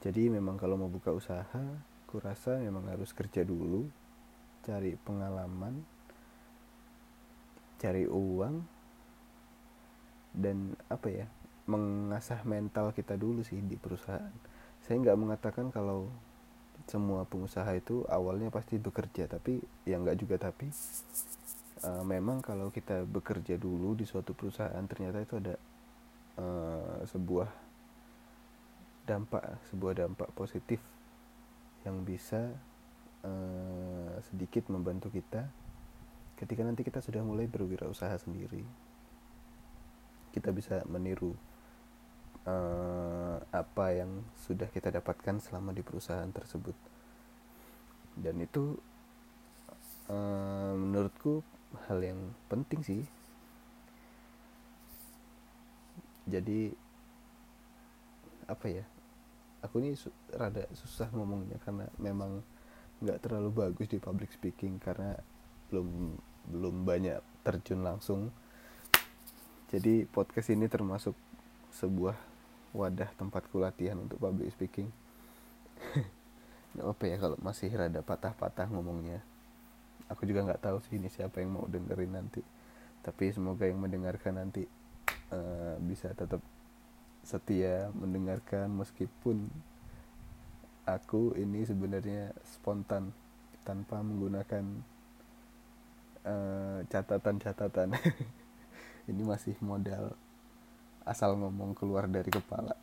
Jadi 0.00 0.32
memang 0.32 0.56
kalau 0.56 0.78
mau 0.78 0.88
buka 0.88 1.12
usaha 1.12 1.62
aku 2.06 2.16
rasa 2.22 2.62
memang 2.62 2.88
harus 2.88 3.10
kerja 3.16 3.40
dulu 3.40 3.88
cari 4.62 4.94
pengalaman 5.00 5.80
cari 7.82 8.06
uang 8.06 8.82
dan 10.33 10.75
apa 10.88 11.09
ya 11.12 11.27
mengasah 11.68 12.42
mental 12.42 12.90
kita 12.90 13.14
dulu 13.14 13.47
sih 13.47 13.61
di 13.62 13.79
perusahaan. 13.79 14.33
Saya 14.83 14.99
nggak 14.99 15.18
mengatakan 15.21 15.71
kalau 15.71 16.11
semua 16.90 17.23
pengusaha 17.29 17.68
itu 17.79 18.03
awalnya 18.11 18.51
pasti 18.51 18.75
bekerja 18.75 19.31
tapi 19.31 19.62
ya 19.87 20.03
nggak 20.03 20.18
juga 20.18 20.37
tapi 20.51 20.66
uh, 21.87 22.03
memang 22.03 22.42
kalau 22.42 22.75
kita 22.75 23.07
bekerja 23.07 23.55
dulu 23.55 23.95
di 23.95 24.03
suatu 24.03 24.35
perusahaan 24.35 24.83
ternyata 24.90 25.23
itu 25.23 25.38
ada 25.38 25.55
uh, 26.42 27.07
sebuah 27.07 27.49
dampak 29.07 29.42
sebuah 29.71 29.95
dampak 30.07 30.31
positif 30.35 30.79
yang 31.83 32.03
bisa 32.07 32.51
uh, 33.27 34.14
sedikit 34.31 34.71
membantu 34.71 35.11
kita 35.11 35.47
ketika 36.38 36.62
nanti 36.66 36.83
kita 36.83 36.99
sudah 37.03 37.23
mulai 37.23 37.47
berwirausaha 37.47 38.14
sendiri 38.18 38.62
kita 40.33 40.51
bisa 40.51 40.81
meniru 40.88 41.37
uh, 42.49 43.37
apa 43.53 43.87
yang 43.95 44.25
sudah 44.42 44.66
kita 44.73 44.90
dapatkan 44.90 45.38
selama 45.38 45.71
di 45.71 45.85
perusahaan 45.85 46.29
tersebut. 46.33 46.75
Dan 48.16 48.42
itu 48.42 48.77
uh, 50.11 50.75
menurutku 50.75 51.45
hal 51.88 52.03
yang 52.03 52.21
penting 52.49 52.81
sih. 52.83 53.03
Jadi 56.27 56.73
apa 58.47 58.66
ya 58.68 58.85
aku 59.62 59.79
ini 59.79 59.95
su 59.95 60.11
rada 60.35 60.66
susah 60.75 61.09
ngomongnya 61.14 61.57
karena 61.62 61.87
memang 61.97 62.42
nggak 63.03 63.18
terlalu 63.23 63.51
bagus 63.51 63.88
di 63.90 63.99
public 63.99 64.31
speaking 64.35 64.79
karena 64.83 65.14
belum 65.71 66.18
belum 66.53 66.77
banyak 66.83 67.18
terjun 67.42 67.83
langsung 67.83 68.31
jadi 69.72 70.04
podcast 70.04 70.52
ini 70.52 70.68
termasuk 70.68 71.16
sebuah 71.72 72.12
wadah 72.76 73.08
tempatku 73.16 73.56
latihan 73.56 73.96
untuk 73.96 74.20
public 74.20 74.52
speaking. 74.52 74.92
Nggak 76.76 76.87
apa 76.92 77.04
ya 77.08 77.16
kalau 77.16 77.37
masih 77.40 77.72
rada 77.72 78.04
patah-patah 78.04 78.68
ngomongnya. 78.68 79.24
Aku 80.12 80.28
juga 80.28 80.44
nggak 80.44 80.61
tahu 80.61 80.76
sih 80.85 81.00
ini 81.00 81.08
siapa 81.08 81.40
yang 81.40 81.56
mau 81.56 81.64
dengerin 81.64 82.12
nanti. 82.12 82.44
Tapi 83.00 83.32
semoga 83.32 83.64
yang 83.64 83.80
mendengarkan 83.80 84.44
nanti 84.44 84.68
uh, 85.32 85.80
bisa 85.80 86.12
tetap 86.12 86.44
setia 87.24 87.88
mendengarkan 87.96 88.68
meskipun 88.76 89.48
aku 90.85 91.32
ini 91.40 91.64
sebenarnya 91.64 92.37
spontan 92.44 93.16
tanpa 93.64 94.04
menggunakan 94.04 94.64
uh, 96.28 96.85
catatan-catatan 96.92 97.96
ini 99.10 99.22
masih 99.26 99.58
modal 99.58 100.14
asal 101.02 101.34
ngomong 101.34 101.74
keluar 101.74 102.06
dari 102.06 102.30
kepala. 102.30 102.74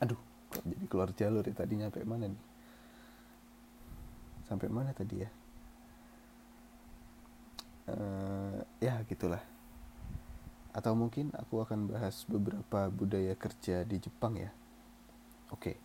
Aduh 0.00 0.20
kok 0.52 0.64
jadi 0.64 0.84
keluar 0.88 1.10
jalur 1.12 1.44
ya? 1.44 1.52
Tadi 1.52 1.74
nyampe 1.76 2.00
mana 2.04 2.32
nih? 2.32 2.44
Sampai 4.48 4.68
mana 4.72 4.94
tadi 4.96 5.20
ya? 5.20 5.30
Uh, 7.86 8.58
ya 8.80 9.02
gitulah. 9.04 9.42
Atau 10.76 10.92
mungkin 10.92 11.32
aku 11.32 11.64
akan 11.64 11.88
bahas 11.88 12.24
beberapa 12.28 12.88
budaya 12.92 13.32
kerja 13.36 13.84
di 13.84 13.96
Jepang 14.00 14.36
ya. 14.36 14.52
Oke. 15.52 15.76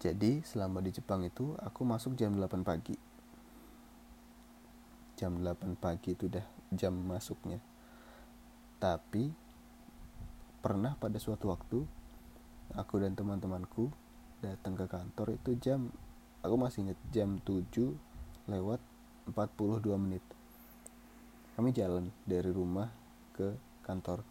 Jadi 0.00 0.40
selama 0.48 0.80
di 0.80 0.96
Jepang 0.96 1.20
itu 1.28 1.52
aku 1.60 1.84
masuk 1.84 2.16
jam 2.16 2.32
8 2.32 2.64
pagi. 2.64 2.96
Jam 5.20 5.44
8 5.44 5.76
pagi 5.76 6.16
itu 6.16 6.24
udah 6.24 6.59
jam 6.74 6.94
masuknya. 6.94 7.58
Tapi 8.80 9.30
pernah 10.60 10.96
pada 10.96 11.16
suatu 11.20 11.50
waktu 11.50 11.84
aku 12.76 12.94
dan 13.02 13.16
teman-temanku 13.16 13.90
datang 14.40 14.76
ke 14.78 14.86
kantor 14.88 15.36
itu 15.36 15.56
jam 15.60 15.92
aku 16.40 16.54
masih 16.56 16.88
ingat 16.88 16.98
jam 17.12 17.36
7 17.44 17.92
lewat 18.48 18.80
42 19.28 19.84
menit. 20.00 20.24
Kami 21.54 21.76
jalan 21.76 22.08
dari 22.24 22.48
rumah 22.48 22.88
ke 23.36 23.52
kantor. 23.84 24.24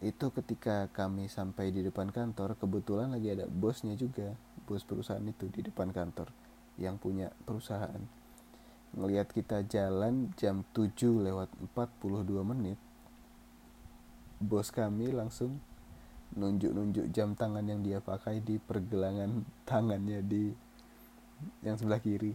Itu 0.00 0.32
ketika 0.32 0.88
kami 0.90 1.28
sampai 1.28 1.70
di 1.70 1.84
depan 1.84 2.08
kantor 2.08 2.56
kebetulan 2.56 3.12
lagi 3.12 3.32
ada 3.32 3.44
bosnya 3.48 3.92
juga 3.94 4.32
bos 4.64 4.84
perusahaan 4.84 5.22
itu 5.22 5.48
di 5.52 5.60
depan 5.60 5.92
kantor 5.92 6.32
yang 6.80 6.96
punya 6.96 7.30
perusahaan 7.44 8.23
ngelihat 8.94 9.30
kita 9.30 9.66
jalan 9.66 10.30
jam 10.38 10.62
7 10.72 10.94
lewat 11.22 11.50
42 11.74 12.24
menit 12.46 12.78
bos 14.44 14.68
kami 14.68 15.08
langsung 15.14 15.56
nunjuk-nunjuk 16.34 17.08
jam 17.14 17.38
tangan 17.38 17.62
yang 17.62 17.80
dia 17.80 18.02
pakai 18.02 18.42
di 18.42 18.58
pergelangan 18.58 19.46
tangannya 19.68 20.20
di 20.20 20.50
yang 21.62 21.76
sebelah 21.76 22.00
kiri. 22.00 22.34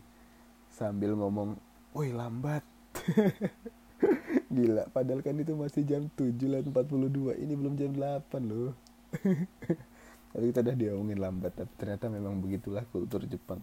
Sambil 0.69 1.17
ngomong 1.17 1.57
woi 1.93 2.13
lambat. 2.13 2.63
Gila 4.53 4.87
padahal 4.89 5.21
kan 5.21 5.35
itu 5.37 5.53
masih 5.53 5.83
jam 5.83 6.07
7 6.15 6.33
lewat 6.39 6.65
42 6.71 7.43
ini 7.43 7.53
belum 7.53 7.75
jam 7.75 7.91
8 7.93 8.49
loh. 8.49 8.73
Tapi 10.31 10.43
kita 10.53 10.61
udah 10.61 10.77
diomongin 10.77 11.17
lambat 11.17 11.57
tapi 11.57 11.73
ternyata 11.73 12.05
memang 12.05 12.37
begitulah 12.37 12.85
kultur 12.93 13.25
Jepang. 13.25 13.57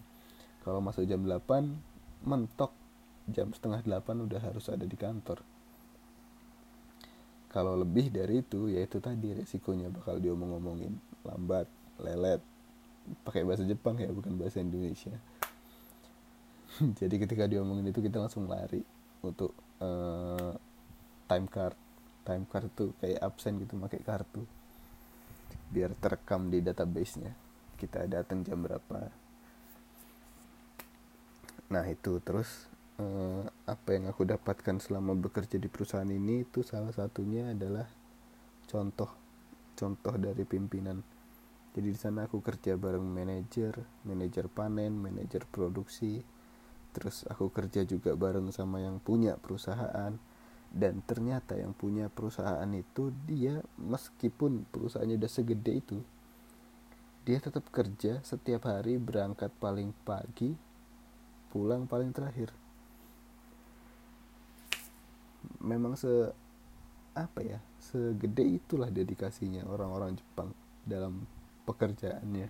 Kalau 0.66 0.82
masuk 0.82 1.06
jam 1.06 1.22
8 1.22 2.26
mentok 2.26 2.74
jam 3.26 3.50
setengah 3.50 3.82
8 3.82 4.26
udah 4.26 4.40
harus 4.42 4.66
ada 4.70 4.86
di 4.86 4.94
kantor. 4.94 5.42
Kalau 7.50 7.72
lebih 7.72 8.12
dari 8.12 8.44
itu 8.44 8.68
ya 8.68 8.84
itu 8.84 9.00
tadi 9.00 9.32
resikonya 9.32 9.88
bakal 9.88 10.20
diomong-ngomongin 10.20 10.92
lambat 11.24 11.66
lelet. 11.98 12.42
Pakai 13.22 13.46
bahasa 13.46 13.64
Jepang 13.64 13.96
ya 13.98 14.10
bukan 14.12 14.36
bahasa 14.36 14.60
Indonesia. 14.60 15.14
Jadi 17.00 17.14
ketika 17.16 17.48
diomongin 17.48 17.88
itu 17.90 18.04
kita 18.04 18.20
langsung 18.20 18.46
lari 18.46 18.82
untuk 19.24 19.56
uh, 19.80 20.52
time 21.26 21.46
card. 21.48 21.76
Time 22.26 22.44
card 22.44 22.66
itu 22.68 22.92
kayak 23.00 23.22
absen 23.22 23.56
gitu 23.62 23.78
pakai 23.78 24.00
kartu. 24.04 24.42
Biar 25.72 25.94
terekam 25.96 26.52
di 26.52 26.60
database-nya. 26.60 27.32
Kita 27.80 28.04
datang 28.04 28.44
jam 28.44 28.60
berapa. 28.60 29.08
Nah 31.72 31.84
itu 31.88 32.20
terus 32.22 32.75
eh, 33.00 33.42
apa 33.68 33.88
yang 33.92 34.08
aku 34.08 34.24
dapatkan 34.24 34.80
selama 34.80 35.12
bekerja 35.16 35.56
di 35.60 35.68
perusahaan 35.68 36.08
ini 36.08 36.44
itu 36.44 36.60
salah 36.64 36.92
satunya 36.92 37.52
adalah 37.52 37.86
contoh 38.68 39.10
contoh 39.76 40.14
dari 40.16 40.42
pimpinan. 40.48 41.00
Jadi 41.76 41.88
di 41.92 41.98
sana 42.00 42.24
aku 42.24 42.40
kerja 42.40 42.80
bareng 42.80 43.04
manajer 43.04 43.76
manajer 44.08 44.48
panen 44.48 44.96
manajer 44.96 45.44
produksi. 45.44 46.24
Terus 46.96 47.28
aku 47.28 47.52
kerja 47.52 47.84
juga 47.84 48.16
bareng 48.16 48.48
sama 48.48 48.80
yang 48.80 48.96
punya 48.98 49.36
perusahaan. 49.36 50.16
Dan 50.66 51.00
ternyata 51.04 51.56
yang 51.56 51.76
punya 51.76 52.08
perusahaan 52.08 52.68
itu 52.72 53.12
dia 53.24 53.60
meskipun 53.80 54.66
perusahaannya 54.72 55.16
udah 55.16 55.30
segede 55.30 55.72
itu 55.78 55.98
dia 57.26 57.42
tetap 57.42 57.66
kerja 57.74 58.22
setiap 58.22 58.70
hari 58.70 59.02
berangkat 59.02 59.50
paling 59.58 59.90
pagi 60.06 60.54
pulang 61.50 61.90
paling 61.90 62.14
terakhir 62.14 62.54
memang 65.66 65.98
se 65.98 66.30
apa 67.16 67.40
ya 67.42 67.58
segede 67.82 68.44
itulah 68.44 68.92
dedikasinya 68.92 69.66
orang-orang 69.66 70.14
Jepang 70.14 70.54
dalam 70.86 71.26
pekerjaannya. 71.66 72.48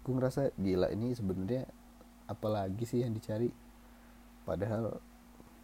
Gue 0.00 0.12
ngerasa 0.16 0.50
gila 0.58 0.90
ini 0.90 1.14
sebenarnya 1.14 1.68
apalagi 2.26 2.82
sih 2.88 3.06
yang 3.06 3.14
dicari? 3.14 3.52
Padahal 4.42 4.98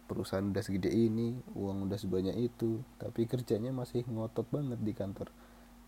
perusahaan 0.07 0.45
udah 0.45 0.63
segede 0.63 0.87
ini 0.87 1.35
uang 1.57 1.91
udah 1.91 1.99
sebanyak 1.99 2.37
itu 2.39 2.79
tapi 2.95 3.27
kerjanya 3.27 3.75
masih 3.75 4.07
ngotot 4.07 4.47
banget 4.47 4.79
di 4.79 4.93
kantor. 4.95 5.27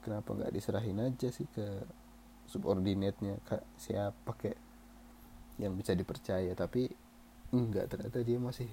Kenapa 0.04 0.36
nggak 0.36 0.52
diserahin 0.52 1.00
aja 1.00 1.32
sih 1.32 1.48
ke 1.48 1.88
subordinate-nya 2.50 3.40
kak 3.48 3.64
siapa 3.80 4.36
kayak 4.36 4.60
yang 5.62 5.78
bisa 5.80 5.96
dipercaya? 5.96 6.52
Tapi 6.58 6.90
enggak 7.56 7.88
ternyata 7.88 8.20
dia 8.26 8.42
masih 8.42 8.68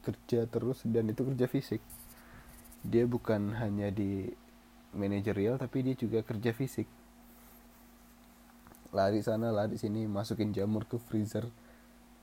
kerja 0.00 0.48
terus 0.48 0.82
dan 0.84 1.08
itu 1.12 1.22
kerja 1.24 1.46
fisik. 1.46 1.82
Dia 2.84 3.04
bukan 3.04 3.56
hanya 3.60 3.92
di 3.92 4.28
manajerial 4.96 5.60
tapi 5.60 5.84
dia 5.86 5.94
juga 5.94 6.24
kerja 6.24 6.50
fisik. 6.56 6.88
Lari 8.90 9.22
sana 9.22 9.54
lari 9.54 9.78
sini 9.78 10.10
masukin 10.10 10.50
jamur 10.50 10.82
ke 10.88 10.98
freezer 10.98 11.46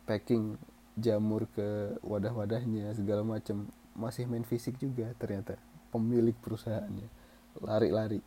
packing 0.03 0.59
jamur 0.99 1.45
ke 1.53 1.95
wadah-wadahnya 2.03 2.91
segala 2.97 3.23
macam 3.23 3.69
masih 3.93 4.25
main 4.25 4.43
fisik 4.43 4.75
juga 4.81 5.13
ternyata 5.15 5.55
pemilik 5.89 6.35
perusahaannya. 6.37 7.07
Lari-lari. 7.63 8.21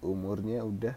Umurnya 0.00 0.64
udah 0.64 0.96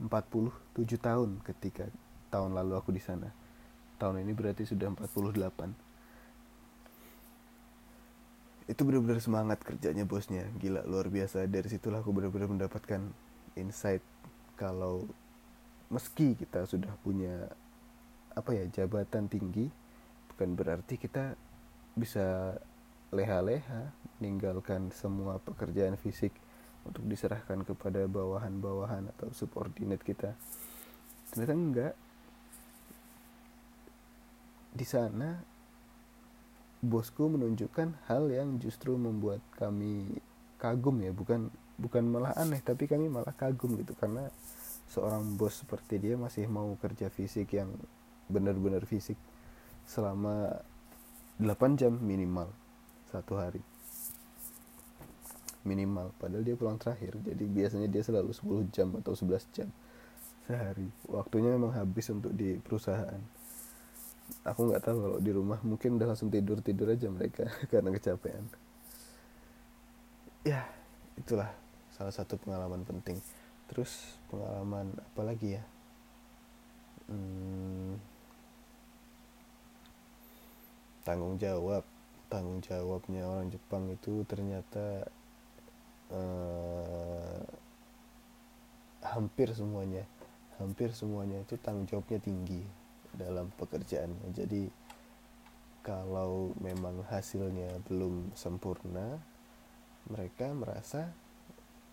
47 0.00 0.96
tahun 0.96 1.44
ketika 1.44 1.84
tahun 2.32 2.56
lalu 2.56 2.80
aku 2.80 2.88
di 2.88 3.02
sana. 3.04 3.28
Tahun 4.00 4.16
ini 4.24 4.32
berarti 4.32 4.64
sudah 4.64 4.88
48. 4.96 5.91
Itu 8.72 8.88
benar-benar 8.88 9.20
semangat 9.20 9.60
kerjanya 9.60 10.08
bosnya. 10.08 10.48
Gila 10.56 10.88
luar 10.88 11.12
biasa. 11.12 11.44
Dari 11.44 11.68
situlah 11.68 12.00
aku 12.00 12.08
benar-benar 12.16 12.48
mendapatkan 12.48 13.04
insight 13.60 14.00
kalau 14.56 15.04
meski 15.92 16.32
kita 16.32 16.64
sudah 16.64 16.88
punya 17.04 17.52
apa 18.32 18.56
ya 18.56 18.64
jabatan 18.72 19.28
tinggi 19.28 19.68
bukan 20.32 20.56
berarti 20.56 20.96
kita 20.96 21.36
bisa 21.92 22.56
leha-leha 23.12 23.92
meninggalkan 24.16 24.88
semua 24.88 25.36
pekerjaan 25.44 26.00
fisik 26.00 26.32
untuk 26.88 27.04
diserahkan 27.04 27.60
kepada 27.60 28.08
bawahan-bawahan 28.08 29.12
atau 29.12 29.28
subordinate 29.36 30.00
kita 30.00 30.32
ternyata 31.28 31.52
enggak 31.52 31.94
di 34.72 34.86
sana 34.88 35.44
bosku 36.82 37.30
menunjukkan 37.30 37.94
hal 38.10 38.26
yang 38.26 38.58
justru 38.58 38.98
membuat 38.98 39.38
kami 39.54 40.18
kagum 40.58 40.98
ya 40.98 41.14
bukan 41.14 41.46
bukan 41.78 42.02
malah 42.10 42.34
aneh 42.34 42.58
tapi 42.58 42.90
kami 42.90 43.06
malah 43.06 43.30
kagum 43.34 43.78
gitu 43.78 43.94
karena 43.94 44.26
seorang 44.90 45.38
bos 45.38 45.62
seperti 45.62 46.02
dia 46.02 46.18
masih 46.18 46.50
mau 46.50 46.74
kerja 46.76 47.06
fisik 47.08 47.54
yang 47.54 47.70
benar-benar 48.26 48.82
fisik 48.84 49.16
selama 49.86 50.62
8 51.40 51.80
jam 51.80 51.94
minimal 51.96 52.50
satu 53.10 53.38
hari. 53.38 53.62
Minimal 55.62 56.10
padahal 56.18 56.42
dia 56.42 56.58
pulang 56.58 56.76
terakhir 56.76 57.14
jadi 57.22 57.44
biasanya 57.46 57.88
dia 57.88 58.02
selalu 58.02 58.34
10 58.34 58.74
jam 58.74 58.88
atau 58.98 59.14
11 59.14 59.54
jam 59.54 59.68
sehari. 60.50 60.90
Waktunya 61.06 61.54
memang 61.54 61.72
habis 61.78 62.10
untuk 62.10 62.34
di 62.34 62.58
perusahaan 62.58 63.41
aku 64.42 64.60
nggak 64.70 64.82
tahu 64.82 64.96
kalau 64.98 65.18
di 65.22 65.30
rumah 65.30 65.58
mungkin 65.62 65.96
udah 66.00 66.14
langsung 66.14 66.32
tidur 66.32 66.58
tidur 66.64 66.90
aja 66.90 67.06
mereka 67.08 67.46
karena 67.72 67.90
kecapean. 67.94 68.44
Ya 70.42 70.66
itulah 71.14 71.50
salah 71.94 72.14
satu 72.14 72.34
pengalaman 72.40 72.82
penting. 72.82 73.20
Terus 73.70 74.18
pengalaman 74.28 74.90
apa 74.98 75.22
lagi 75.22 75.56
ya? 75.56 75.62
Hmm, 77.06 78.00
tanggung 81.02 81.36
jawab 81.38 81.82
tanggung 82.30 82.64
jawabnya 82.64 83.28
orang 83.28 83.52
Jepang 83.52 83.90
itu 83.92 84.24
ternyata 84.24 85.04
uh, 86.08 87.42
hampir 89.04 89.52
semuanya 89.52 90.06
hampir 90.56 90.94
semuanya 90.94 91.42
itu 91.42 91.58
tanggung 91.60 91.84
jawabnya 91.84 92.22
tinggi 92.22 92.62
dalam 93.16 93.52
pekerjaannya. 93.56 94.28
Jadi 94.32 94.62
kalau 95.82 96.54
memang 96.62 97.02
hasilnya 97.10 97.82
belum 97.90 98.30
sempurna 98.38 99.18
mereka 100.06 100.50
merasa 100.54 101.10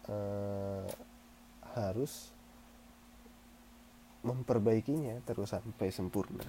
uh, 0.09 0.85
harus 1.73 2.33
memperbaikinya 4.25 5.21
terus 5.25 5.53
sampai 5.53 5.89
sempurna. 5.93 6.45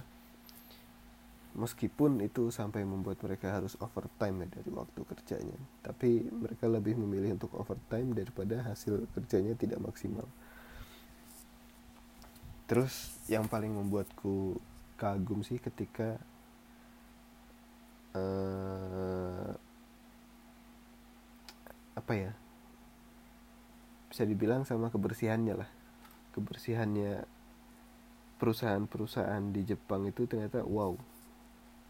Meskipun 1.51 2.23
itu 2.23 2.47
sampai 2.47 2.87
membuat 2.87 3.19
mereka 3.19 3.51
harus 3.51 3.75
overtime 3.83 4.47
ya 4.47 4.61
dari 4.61 4.71
waktu 4.71 5.03
kerjanya. 5.03 5.59
Tapi 5.83 6.31
mereka 6.31 6.71
lebih 6.71 6.95
memilih 6.95 7.35
untuk 7.35 7.51
overtime 7.59 8.15
daripada 8.15 8.63
hasil 8.63 9.03
kerjanya 9.11 9.51
tidak 9.59 9.83
maksimal 9.83 10.23
terus 12.71 13.11
yang 13.27 13.51
paling 13.51 13.75
membuatku 13.75 14.55
kagum 14.95 15.43
sih 15.43 15.59
ketika 15.59 16.15
uh, 18.15 19.51
apa 21.99 22.13
ya? 22.15 22.31
Bisa 24.07 24.23
dibilang 24.23 24.63
sama 24.63 24.87
kebersihannya 24.87 25.59
lah. 25.59 25.67
Kebersihannya 26.31 27.27
perusahaan-perusahaan 28.39 29.51
di 29.51 29.67
Jepang 29.67 30.07
itu 30.07 30.23
ternyata 30.23 30.63
wow 30.63 30.95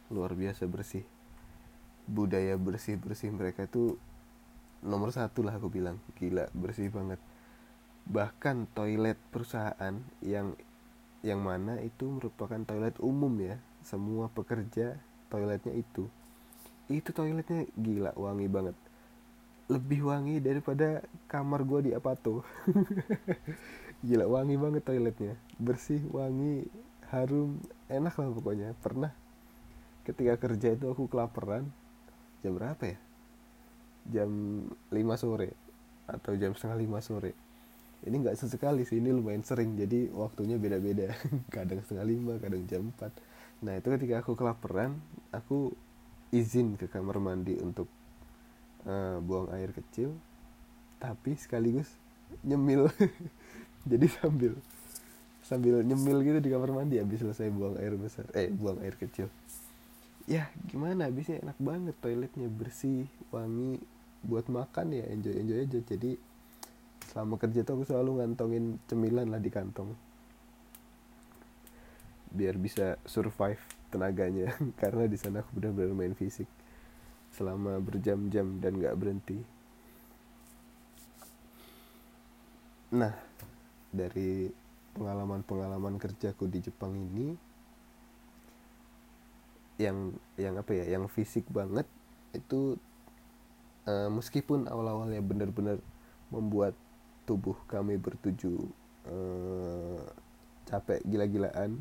luar 0.09 0.33
biasa 0.33 0.65
bersih. 0.65 1.05
Budaya 2.09 2.57
bersih 2.57 2.97
bersih 2.97 3.29
mereka 3.29 3.69
itu 3.69 4.01
nomor 4.81 5.13
satu 5.13 5.45
lah 5.45 5.61
aku 5.61 5.69
bilang. 5.69 6.01
Gila 6.17 6.49
bersih 6.57 6.89
banget. 6.89 7.21
Bahkan 8.09 8.73
toilet 8.73 9.21
perusahaan 9.29 10.01
yang 10.25 10.57
yang 11.21 11.41
mana 11.41 11.77
itu 11.81 12.09
merupakan 12.09 12.57
toilet 12.65 12.97
umum 12.97 13.33
ya. 13.41 13.57
Semua 13.85 14.29
pekerja 14.29 14.97
toiletnya 15.29 15.73
itu. 15.73 16.09
Itu 16.89 17.13
toiletnya 17.13 17.69
gila 17.77 18.13
wangi 18.17 18.47
banget. 18.49 18.77
Lebih 19.69 20.09
wangi 20.09 20.41
daripada 20.41 21.05
kamar 21.29 21.63
gue 21.63 21.89
di 21.89 21.91
Apato. 21.95 22.43
Gila 24.05 24.25
wangi 24.27 24.57
banget 24.57 24.83
toiletnya. 24.83 25.37
Bersih 25.61 26.01
wangi 26.11 26.67
harum 27.13 27.61
enak 27.87 28.17
lah 28.17 28.27
pokoknya. 28.33 28.75
Pernah 28.81 29.13
ketika 30.03 30.35
kerja 30.41 30.73
itu 30.75 30.89
aku 30.89 31.07
kelaparan 31.07 31.69
jam 32.43 32.57
berapa 32.57 32.83
ya? 32.83 32.97
Jam 34.09 34.31
5 34.89 35.21
sore 35.21 35.53
atau 36.11 36.35
jam 36.35 36.51
setengah 36.51 36.77
lima 36.81 36.99
sore 36.99 37.31
ini 38.01 38.15
nggak 38.17 38.37
sesekali 38.37 38.81
sih 38.81 38.97
ini 38.97 39.13
lumayan 39.13 39.45
sering. 39.45 39.77
Jadi 39.77 40.09
waktunya 40.09 40.57
beda-beda. 40.57 41.13
Kadang 41.53 41.85
setengah 41.85 42.05
lima 42.05 42.33
kadang 42.41 42.65
jam 42.65 42.89
4 42.97 43.31
nah 43.61 43.77
itu 43.77 43.93
ketika 43.93 44.25
aku 44.25 44.33
kelaparan 44.33 44.97
aku 45.29 45.69
izin 46.33 46.81
ke 46.81 46.89
kamar 46.89 47.21
mandi 47.21 47.61
untuk 47.61 47.85
uh, 48.89 49.21
buang 49.21 49.53
air 49.53 49.69
kecil 49.69 50.17
tapi 50.97 51.37
sekaligus 51.37 51.89
nyemil. 52.41 52.89
Jadi 53.91 54.07
sambil 54.09 54.57
sambil 55.45 55.85
nyemil 55.85 56.25
gitu 56.25 56.39
di 56.41 56.49
kamar 56.49 56.73
mandi 56.73 56.97
habis 56.97 57.21
selesai 57.21 57.53
buang 57.53 57.77
air 57.77 57.93
besar 58.01 58.25
eh 58.33 58.49
buang 58.49 58.81
air 58.81 58.97
kecil. 58.97 59.29
Ya 60.25 60.49
gimana? 60.69 61.09
Habisnya 61.09 61.41
enak 61.45 61.57
banget 61.61 61.93
toiletnya 62.01 62.49
bersih 62.49 63.05
wangi 63.29 63.77
buat 64.25 64.49
makan 64.49 64.93
ya 64.93 65.05
enjoy 65.05 65.37
enjoy 65.37 65.59
aja. 65.65 65.79
Jadi 65.85 66.17
selama 67.11 67.35
kerja 67.35 67.67
tuh 67.67 67.75
aku 67.75 67.85
selalu 67.91 68.23
ngantongin 68.23 68.79
cemilan 68.87 69.27
lah 69.27 69.43
di 69.43 69.51
kantong. 69.51 69.91
Biar 72.31 72.55
bisa 72.55 72.95
survive 73.03 73.59
tenaganya. 73.91 74.55
Karena 74.81 75.03
di 75.11 75.19
sana 75.19 75.43
aku 75.43 75.59
benar-benar 75.59 75.91
main 75.91 76.15
fisik. 76.15 76.47
Selama 77.35 77.83
berjam-jam 77.83 78.63
dan 78.63 78.79
gak 78.79 78.95
berhenti. 78.95 79.43
Nah 82.95 83.11
dari 83.91 84.47
pengalaman-pengalaman 84.95 85.99
kerjaku 85.99 86.47
di 86.47 86.63
Jepang 86.63 86.95
ini 86.95 87.35
yang 89.75 90.15
yang 90.39 90.55
apa 90.59 90.71
ya 90.75 90.95
yang 90.95 91.11
fisik 91.11 91.43
banget 91.51 91.87
itu 92.31 92.79
uh, 93.87 94.09
meskipun 94.11 94.67
awal-awalnya 94.67 95.19
benar-benar 95.23 95.79
membuat 96.31 96.75
tubuh 97.31 97.55
kami 97.71 97.95
bertuju 97.95 98.59
uh, 99.07 100.03
capek 100.67 100.99
gila-gilaan. 101.07 101.79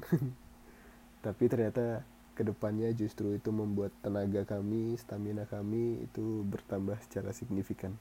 Tapi 1.26 1.44
ternyata 1.50 2.06
ke 2.38 2.46
depannya 2.46 2.94
justru 2.94 3.34
itu 3.34 3.50
membuat 3.50 3.90
tenaga 3.98 4.46
kami 4.46 4.94
stamina 4.94 5.42
kami 5.50 6.06
itu 6.06 6.46
bertambah 6.46 7.02
secara 7.02 7.34
signifikan. 7.34 7.98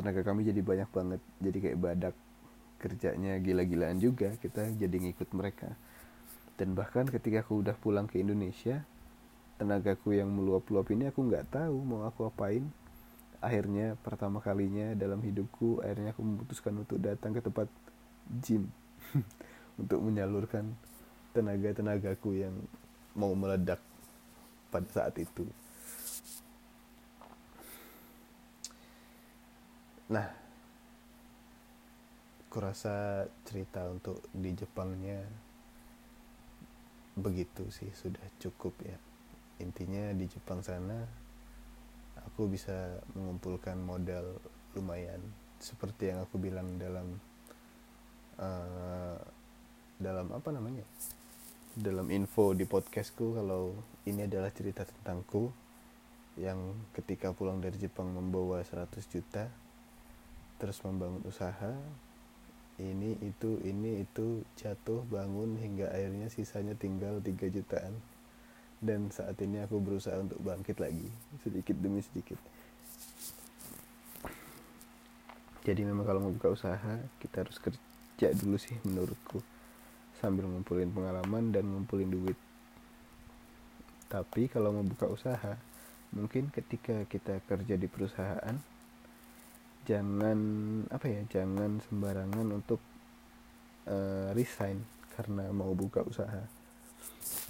Tenaga 0.00 0.24
kami 0.24 0.48
jadi 0.48 0.64
banyak 0.64 0.88
banget 0.88 1.20
jadi 1.44 1.58
kayak 1.60 1.78
badak 1.78 2.16
kerjanya 2.80 3.36
gila-gilaan 3.36 4.00
juga 4.00 4.32
kita 4.40 4.72
jadi 4.80 4.96
ngikut 4.96 5.28
mereka. 5.36 5.76
Dan 6.56 6.72
bahkan 6.72 7.04
ketika 7.04 7.44
aku 7.44 7.60
udah 7.60 7.76
pulang 7.76 8.08
ke 8.08 8.16
Indonesia 8.16 8.80
tenagaku 9.60 10.18
yang 10.18 10.32
meluap-luap 10.32 10.90
ini 10.90 11.12
aku 11.12 11.20
nggak 11.30 11.52
tahu 11.52 11.76
mau 11.84 12.02
aku 12.08 12.26
apain 12.26 12.66
akhirnya 13.44 14.00
pertama 14.00 14.40
kalinya 14.40 14.96
dalam 14.96 15.20
hidupku 15.20 15.84
akhirnya 15.84 16.16
aku 16.16 16.24
memutuskan 16.24 16.80
untuk 16.80 16.96
datang 16.98 17.36
ke 17.36 17.44
tempat 17.44 17.68
gym 18.40 18.72
untuk 19.80 20.00
menyalurkan 20.00 20.72
tenaga-tenagaku 21.36 22.40
yang 22.40 22.54
mau 23.12 23.34
meledak 23.36 23.82
pada 24.70 24.88
saat 24.90 25.14
itu. 25.18 25.46
Nah, 30.10 30.30
kurasa 32.50 33.26
cerita 33.42 33.82
untuk 33.90 34.22
di 34.30 34.54
Jepangnya 34.54 35.26
begitu 37.14 37.66
sih 37.70 37.90
sudah 37.94 38.22
cukup 38.38 38.74
ya. 38.82 38.98
Intinya 39.62 40.10
di 40.14 40.26
Jepang 40.26 40.62
sana 40.62 41.23
aku 42.28 42.50
bisa 42.50 43.00
mengumpulkan 43.14 43.78
modal 43.80 44.38
lumayan 44.74 45.20
seperti 45.62 46.12
yang 46.12 46.24
aku 46.26 46.36
bilang 46.36 46.76
dalam 46.76 47.16
uh, 48.38 49.18
dalam 49.96 50.28
apa 50.34 50.48
namanya? 50.50 50.84
Dalam 51.74 52.06
info 52.10 52.54
di 52.54 52.66
podcastku 52.66 53.34
kalau 53.34 53.74
ini 54.06 54.26
adalah 54.26 54.50
cerita 54.54 54.86
tentangku 54.86 55.50
yang 56.38 56.74
ketika 56.94 57.30
pulang 57.30 57.62
dari 57.62 57.78
Jepang 57.78 58.10
membawa 58.10 58.62
100 58.62 58.90
juta 59.10 59.46
terus 60.58 60.82
membangun 60.82 61.22
usaha 61.26 61.74
ini 62.78 63.14
itu 63.22 63.62
ini 63.62 64.02
itu 64.02 64.42
jatuh 64.58 65.06
bangun 65.06 65.54
hingga 65.62 65.94
akhirnya 65.94 66.26
sisanya 66.26 66.74
tinggal 66.74 67.22
3 67.22 67.54
jutaan 67.54 67.94
dan 68.80 69.12
saat 69.14 69.38
ini 69.42 69.62
aku 69.62 69.78
berusaha 69.78 70.16
untuk 70.18 70.40
bangkit 70.42 70.80
lagi 70.80 71.08
sedikit 71.42 71.76
demi 71.78 72.00
sedikit. 72.02 72.38
Jadi 75.64 75.80
memang 75.80 76.04
kalau 76.04 76.20
mau 76.20 76.32
buka 76.32 76.52
usaha 76.52 77.00
kita 77.20 77.46
harus 77.46 77.56
kerja 77.56 78.28
dulu 78.36 78.60
sih 78.60 78.76
menurutku. 78.84 79.40
Sambil 80.20 80.44
ngumpulin 80.44 80.92
pengalaman 80.92 81.52
dan 81.52 81.64
ngumpulin 81.64 82.12
duit. 82.12 82.38
Tapi 84.12 84.46
kalau 84.52 84.76
mau 84.76 84.84
buka 84.84 85.08
usaha 85.08 85.56
mungkin 86.14 86.46
ketika 86.54 87.02
kita 87.10 87.42
kerja 87.42 87.74
di 87.74 87.90
perusahaan 87.90 88.54
jangan 89.84 90.38
apa 90.88 91.06
ya 91.10 91.20
jangan 91.28 91.82
sembarangan 91.90 92.46
untuk 92.54 92.78
uh, 93.90 94.30
resign 94.32 94.80
karena 95.18 95.50
mau 95.50 95.74
buka 95.74 96.06
usaha 96.06 96.63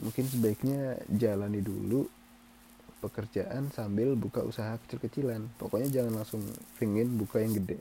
mungkin 0.02 0.24
sebaiknya 0.26 0.98
jalani 1.12 1.60
dulu 1.62 2.06
pekerjaan 3.04 3.68
sambil 3.70 4.16
buka 4.16 4.40
usaha 4.42 4.80
kecil-kecilan. 4.86 5.52
Pokoknya 5.60 6.02
jangan 6.02 6.24
langsung 6.24 6.40
pingin 6.80 7.20
buka 7.20 7.44
yang 7.44 7.52
gede. 7.60 7.78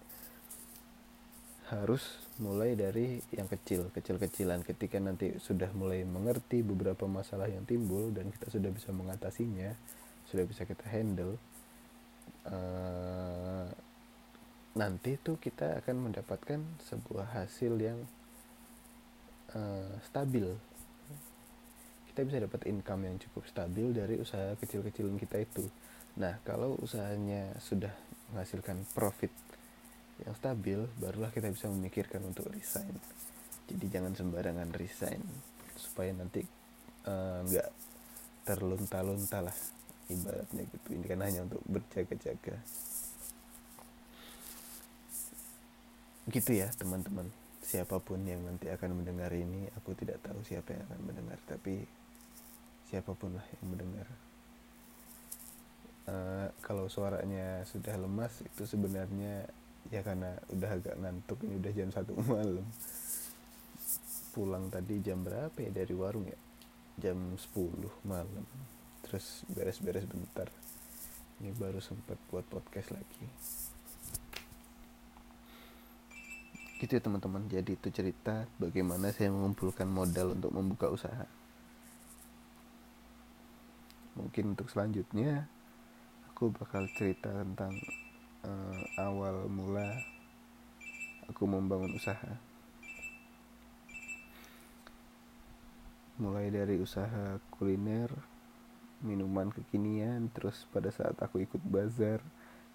Harus 1.72 2.04
mulai 2.38 2.76
dari 2.76 3.24
yang 3.32 3.48
kecil 3.48 3.88
kecil-kecilan. 3.96 4.68
Ketika 4.68 5.00
nanti 5.00 5.34
sudah 5.40 5.72
mulai 5.72 6.04
mengerti 6.04 6.60
beberapa 6.60 7.08
masalah 7.08 7.48
yang 7.48 7.64
timbul 7.64 8.12
dan 8.12 8.30
kita 8.36 8.52
sudah 8.52 8.70
bisa 8.70 8.92
mengatasinya 8.92 9.72
sudah 10.34 10.50
bisa 10.50 10.66
kita 10.66 10.86
handle 10.88 11.38
uh, 12.48 13.68
nanti 14.74 15.20
tuh 15.22 15.38
kita 15.38 15.78
akan 15.84 16.10
mendapatkan 16.10 16.60
sebuah 16.90 17.38
hasil 17.38 17.78
yang 17.78 18.00
uh, 19.54 19.94
stabil 20.10 20.50
kita 22.14 22.30
bisa 22.30 22.46
dapat 22.46 22.70
income 22.70 23.10
yang 23.10 23.18
cukup 23.18 23.50
stabil 23.50 23.90
dari 23.90 24.22
usaha 24.22 24.54
kecil-kecilan 24.62 25.18
kita 25.18 25.42
itu. 25.42 25.66
Nah, 26.22 26.38
kalau 26.46 26.78
usahanya 26.78 27.58
sudah 27.58 27.90
menghasilkan 28.30 28.86
profit 28.94 29.34
yang 30.22 30.38
stabil, 30.38 30.78
barulah 31.02 31.34
kita 31.34 31.50
bisa 31.50 31.74
memikirkan 31.74 32.22
untuk 32.22 32.54
resign. 32.54 32.94
Jadi 33.66 33.86
jangan 33.90 34.14
sembarangan 34.14 34.70
resign 34.78 35.26
supaya 35.74 36.14
nanti 36.14 36.46
eh, 37.10 37.40
nggak 37.50 37.70
uh, 37.74 37.78
terlunta-lunta 38.46 39.42
lah 39.42 39.58
ibaratnya 40.14 40.70
gitu. 40.70 40.88
Ini 40.94 41.06
kan 41.10 41.20
hanya 41.26 41.50
untuk 41.50 41.66
berjaga-jaga. 41.66 42.62
Gitu 46.30 46.52
ya 46.62 46.70
teman-teman. 46.78 47.26
Siapa 47.66 47.98
pun 47.98 48.22
yang 48.22 48.46
nanti 48.46 48.70
akan 48.70 49.02
mendengar 49.02 49.34
ini, 49.34 49.66
aku 49.74 49.98
tidak 49.98 50.22
tahu 50.22 50.46
siapa 50.46 50.78
yang 50.78 50.86
akan 50.94 51.00
mendengar, 51.10 51.42
tapi 51.50 52.03
siapa 52.94 53.18
pun 53.18 53.34
lah 53.34 53.46
yang 53.58 53.74
mendengar. 53.74 54.06
Uh, 56.06 56.46
kalau 56.62 56.86
suaranya 56.86 57.66
sudah 57.66 57.98
lemas 57.98 58.46
itu 58.46 58.70
sebenarnya 58.70 59.50
ya 59.90 60.06
karena 60.06 60.38
udah 60.54 60.70
agak 60.78 60.96
ngantuk 61.02 61.42
ini 61.42 61.58
udah 61.58 61.74
jam 61.74 61.90
satu 61.90 62.14
malam. 62.30 62.62
Pulang 64.38 64.70
tadi 64.70 65.02
jam 65.02 65.26
berapa 65.26 65.58
ya? 65.58 65.74
Dari 65.74 65.94
warung 65.98 66.30
ya? 66.30 66.38
Jam 67.02 67.34
10 67.34 68.06
malam. 68.06 68.46
Terus 69.10 69.42
beres-beres 69.50 70.06
bentar. 70.06 70.46
Ini 71.42 71.50
baru 71.58 71.82
sempat 71.82 72.22
buat 72.30 72.46
podcast 72.46 72.94
lagi. 72.94 73.26
Gitu 76.78 76.94
ya 76.94 77.02
teman-teman. 77.02 77.50
Jadi 77.50 77.74
itu 77.74 77.90
cerita 77.90 78.46
bagaimana 78.62 79.10
saya 79.10 79.34
mengumpulkan 79.34 79.90
modal 79.90 80.38
untuk 80.38 80.54
membuka 80.54 80.90
usaha 80.90 81.26
mungkin 84.14 84.54
untuk 84.54 84.70
selanjutnya 84.70 85.50
aku 86.30 86.54
bakal 86.54 86.86
cerita 86.98 87.30
tentang 87.30 87.74
uh, 88.46 88.82
awal 89.02 89.48
mula 89.50 89.86
aku 91.30 91.44
membangun 91.48 91.94
usaha. 91.96 92.34
Mulai 96.22 96.54
dari 96.54 96.78
usaha 96.78 97.42
kuliner 97.58 98.10
minuman 99.04 99.52
kekinian 99.52 100.32
terus 100.32 100.64
pada 100.72 100.88
saat 100.94 101.18
aku 101.20 101.44
ikut 101.44 101.60
bazar 101.66 102.22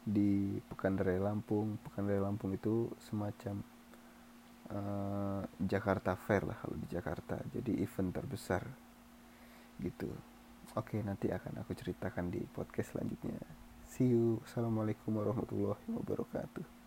di 0.03 0.59
Pekanraya 0.69 1.23
Lampung. 1.23 1.79
Pekanraya 1.87 2.25
Lampung 2.25 2.57
itu 2.57 2.91
semacam 3.05 3.63
uh, 4.75 5.43
Jakarta 5.61 6.19
Fair 6.19 6.45
lah 6.45 6.59
kalau 6.59 6.77
di 6.77 6.89
Jakarta. 6.91 7.37
Jadi 7.53 7.79
event 7.81 8.11
terbesar 8.11 8.63
gitu 9.79 10.11
Oke, 10.77 11.01
nanti 11.01 11.33
akan 11.33 11.65
aku 11.65 11.73
ceritakan 11.73 12.29
di 12.29 12.45
podcast 12.45 12.93
selanjutnya. 12.93 13.41
See 13.89 14.13
you. 14.13 14.45
Assalamualaikum 14.45 15.17
warahmatullahi 15.17 15.89
wabarakatuh. 15.89 16.78